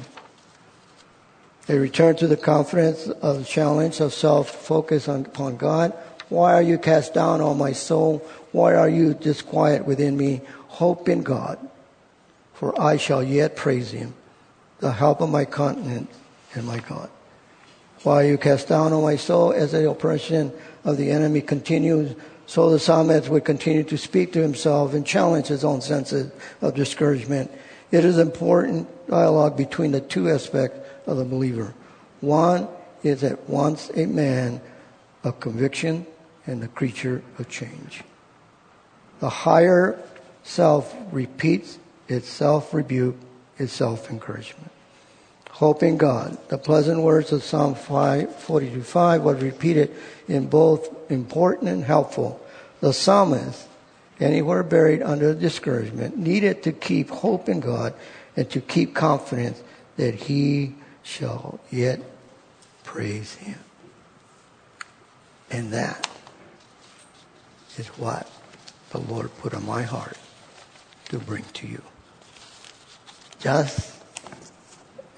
They 1.67 1.77
return 1.77 2.17
to 2.17 2.27
the 2.27 2.39
confidence 2.39 3.09
of 3.09 3.41
the 3.41 3.45
challenge 3.45 4.01
of 4.01 4.15
self-focus 4.15 5.09
upon 5.09 5.59
God. 5.59 5.93
Why 6.31 6.55
are 6.55 6.63
you 6.63 6.79
cast 6.79 7.13
down, 7.13 7.43
O 7.43 7.53
my 7.53 7.73
soul? 7.73 8.27
Why 8.53 8.75
are 8.75 8.89
you 8.89 9.13
disquiet 9.13 9.85
within 9.85 10.17
me? 10.17 10.41
Hope 10.69 11.07
in 11.07 11.23
God, 11.23 11.59
for 12.55 12.81
I 12.81 12.97
shall 12.97 13.23
yet 13.23 13.57
praise 13.57 13.91
him 13.91 14.15
the 14.81 14.93
help 14.93 15.21
of 15.21 15.31
my 15.31 15.45
continent 15.45 16.09
and 16.55 16.67
my 16.67 16.79
God. 16.81 17.11
While 18.03 18.23
you 18.23 18.39
cast 18.39 18.69
down 18.69 18.93
on 18.93 19.03
my 19.03 19.17
soul 19.17 19.53
as 19.53 19.73
the 19.73 19.91
oppression 19.91 20.53
of 20.85 20.97
the 20.97 21.11
enemy 21.11 21.41
continues, 21.41 22.15
so 22.47 22.71
the 22.71 22.79
psalmist 22.79 23.29
would 23.29 23.45
continue 23.45 23.83
to 23.85 23.99
speak 23.99 24.33
to 24.33 24.43
himself 24.43 24.95
and 24.95 25.05
challenge 25.05 25.49
his 25.49 25.65
own 25.65 25.81
senses 25.81 26.33
of 26.63 26.75
discouragement. 26.75 27.51
It 27.91 28.05
is 28.05 28.19
important 28.19 28.89
dialogue 29.09 29.57
between 29.57 29.93
the 29.93 30.01
two 30.01 30.31
aspects 30.31 30.79
of 31.07 31.17
the 31.17 31.25
believer. 31.25 31.75
One 32.21 32.69
is 33.03 33.25
at 33.25 33.49
once 33.49 33.91
a 33.95 34.07
man 34.07 34.61
of 35.25 35.41
conviction 35.41 36.07
and 36.47 36.63
a 36.63 36.69
creature 36.69 37.23
of 37.39 37.49
change. 37.49 38.03
The 39.21 39.29
higher 39.29 40.01
self 40.43 40.95
repeats 41.13 41.79
its 42.07 42.29
self 42.29 42.73
rebuke 42.73 43.17
is 43.59 43.73
self 43.73 44.11
encouragement. 44.11 44.71
Hope 45.51 45.83
in 45.83 45.97
God. 45.97 46.39
The 46.49 46.59
pleasant 46.59 47.03
words 47.03 47.33
of 47.33 47.43
Psalm 47.43 47.75
5, 47.75 48.37
42 48.37 48.83
5 48.83 49.23
were 49.23 49.35
repeated 49.35 49.95
in 50.29 50.47
both 50.47 50.89
important 51.11 51.69
and 51.69 51.83
helpful. 51.83 52.41
The 52.81 52.93
psalmist, 52.93 53.67
anywhere 54.21 54.63
buried 54.63 55.03
under 55.03 55.35
discouragement, 55.35 56.17
needed 56.17 56.63
to 56.63 56.73
keep 56.73 57.11
hope 57.11 57.49
in 57.49 57.59
God 57.59 57.95
and 58.37 58.49
to 58.51 58.61
keep 58.61 58.95
confidence 58.95 59.61
that 59.97 60.15
he 60.15 60.75
shall 61.03 61.59
yet 61.71 62.01
praise 62.85 63.35
him. 63.35 63.59
And 65.51 65.73
that 65.73 66.09
is 67.77 67.89
what 67.99 68.31
the 68.91 68.99
Lord 68.99 69.37
put 69.39 69.55
on 69.55 69.67
my 69.67 69.83
heart 69.83 70.17
to 71.09 71.19
bring 71.19 71.45
to 71.55 71.67
you. 71.67 71.83
Just 73.39 73.95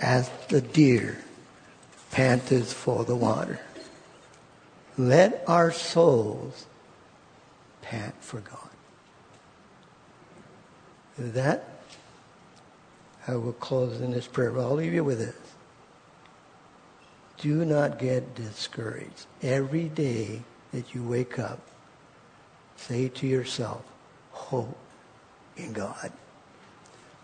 as 0.00 0.28
the 0.48 0.60
deer 0.60 1.18
panteth 2.10 2.72
for 2.72 3.04
the 3.04 3.16
water, 3.16 3.60
let 4.98 5.42
our 5.46 5.72
souls 5.72 6.66
pant 7.82 8.14
for 8.20 8.40
God. 8.40 8.68
With 11.16 11.34
that, 11.34 11.64
I 13.26 13.36
will 13.36 13.52
close 13.52 14.00
in 14.00 14.10
this 14.10 14.26
prayer, 14.26 14.50
but 14.50 14.60
I'll 14.60 14.74
leave 14.74 14.94
you 14.94 15.04
with 15.04 15.18
this. 15.18 15.36
Do 17.38 17.64
not 17.64 17.98
get 17.98 18.34
discouraged. 18.34 19.26
Every 19.42 19.88
day 19.88 20.42
that 20.72 20.94
you 20.94 21.02
wake 21.02 21.38
up, 21.38 21.60
say 22.76 23.08
to 23.08 23.26
yourself, 23.26 23.82
hope 24.32 24.76
in 25.56 25.72
God. 25.72 26.12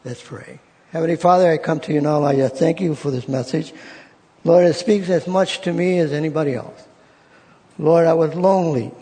Let's 0.05 0.23
pray. 0.23 0.61
Heavenly 0.93 1.17
Father, 1.17 1.51
I 1.51 1.59
come 1.59 1.81
to 1.81 1.93
you 1.93 2.01
now. 2.01 2.25
I 2.25 2.49
thank 2.49 2.81
you 2.81 2.95
for 2.95 3.11
this 3.11 3.29
message. 3.29 3.73
Lord, 4.45 4.65
it 4.65 4.75
speaks 4.75 5.09
as 5.09 5.27
much 5.27 5.61
to 5.63 5.73
me 5.73 5.99
as 5.99 6.13
anybody 6.13 6.55
else. 6.55 6.87
Lord, 7.79 8.07
I 8.07 8.15
was 8.15 8.35
lonely 8.35 8.93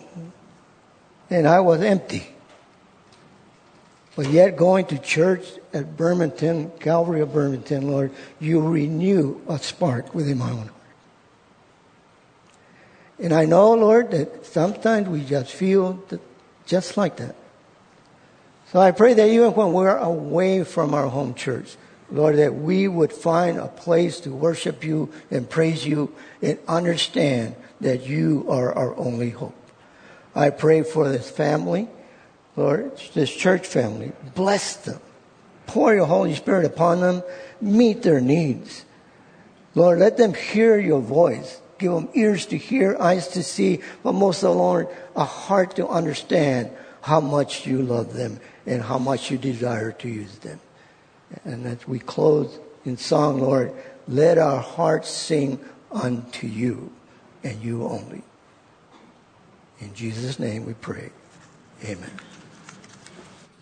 and 1.31 1.47
I 1.47 1.61
was 1.61 1.83
empty. 1.83 2.27
But 4.17 4.31
yet 4.31 4.57
going 4.57 4.87
to 4.87 4.99
church 4.99 5.45
at 5.73 5.97
Burlington, 5.97 6.71
Calvary 6.81 7.21
of 7.21 7.33
Burlington, 7.33 7.91
Lord, 7.91 8.13
you 8.41 8.61
renew 8.61 9.41
a 9.49 9.59
spark 9.59 10.15
within 10.15 10.39
my 10.39 10.51
own 10.51 10.69
heart. 10.69 10.71
And 13.19 13.33
I 13.33 13.45
know, 13.45 13.75
Lord, 13.75 14.11
that 14.13 14.47
sometimes 14.47 15.09
we 15.09 15.23
just 15.25 15.53
feel 15.53 16.03
just 16.67 16.97
like 16.97 17.17
that. 17.17 17.37
So 18.75 18.81
I 18.81 18.91
pray 18.91 19.15
that 19.15 19.29
even 19.29 19.55
when 19.55 19.73
we're 19.73 19.97
away 19.97 20.65
from 20.65 20.95
our 20.95 21.07
home 21.07 21.35
church, 21.35 21.77
Lord, 22.11 22.39
that 22.39 22.57
we 22.57 22.89
would 22.89 23.13
find 23.13 23.57
a 23.57 23.69
place 23.69 24.19
to 24.27 24.33
worship 24.33 24.83
you 24.83 25.13
and 25.31 25.49
praise 25.49 25.87
you 25.87 26.13
and 26.43 26.59
understand 26.67 27.55
that 27.81 28.05
you 28.05 28.45
are 28.49 28.73
our 28.73 28.97
only 28.97 29.31
hope. 29.31 29.55
I 30.35 30.51
pray 30.51 30.83
for 30.83 31.09
this 31.09 31.31
family, 31.31 31.87
Lord, 32.57 33.01
this 33.15 33.33
church 33.33 33.65
family. 33.65 34.11
Bless 34.35 34.75
them. 34.75 34.99
Pour 35.69 35.95
your 35.95 36.07
Holy 36.07 36.35
Spirit 36.35 36.65
upon 36.65 37.01
them. 37.01 37.23
Meet 37.61 38.03
their 38.03 38.21
needs. 38.21 38.85
Lord, 39.77 40.01
let 40.01 40.17
them 40.17 40.35
hear 40.35 40.81
your 40.81 41.01
voice. 41.01 41.61
Give 41.79 41.93
them 41.93 42.09
ears 42.15 42.47
to 42.47 42.59
hear, 42.59 42.97
eyes 42.99 43.29
to 43.29 43.45
see, 43.45 43.83
but 44.03 44.15
most 44.15 44.43
of 44.43 44.51
all, 44.51 44.57
Lord, 44.57 44.89
a 45.15 45.25
heart 45.25 45.77
to 45.77 45.87
understand 45.87 46.71
how 47.03 47.21
much 47.21 47.69
you 47.69 47.81
love 47.81 48.15
them 48.15 48.41
and 48.67 48.83
how 48.83 48.99
much 48.99 49.31
you 49.31 49.39
desire 49.39 49.93
to 49.93 50.09
use 50.09 50.39
them. 50.39 50.61
And 51.45 51.67
as 51.67 51.87
we 51.87 51.99
close 51.99 52.59
in 52.85 52.97
song, 52.97 53.41
Lord, 53.41 53.73
let 54.09 54.39
our 54.39 54.61
hearts 54.61 55.09
sing 55.09 55.59
unto 55.91 56.47
you 56.47 56.93
and 57.43 57.63
you 57.63 57.85
only. 57.85 58.23
In 59.81 59.95
Jesus' 59.95 60.39
name 60.39 60.67
we 60.67 60.75
pray. 60.75 61.11
Amen. 61.85 62.11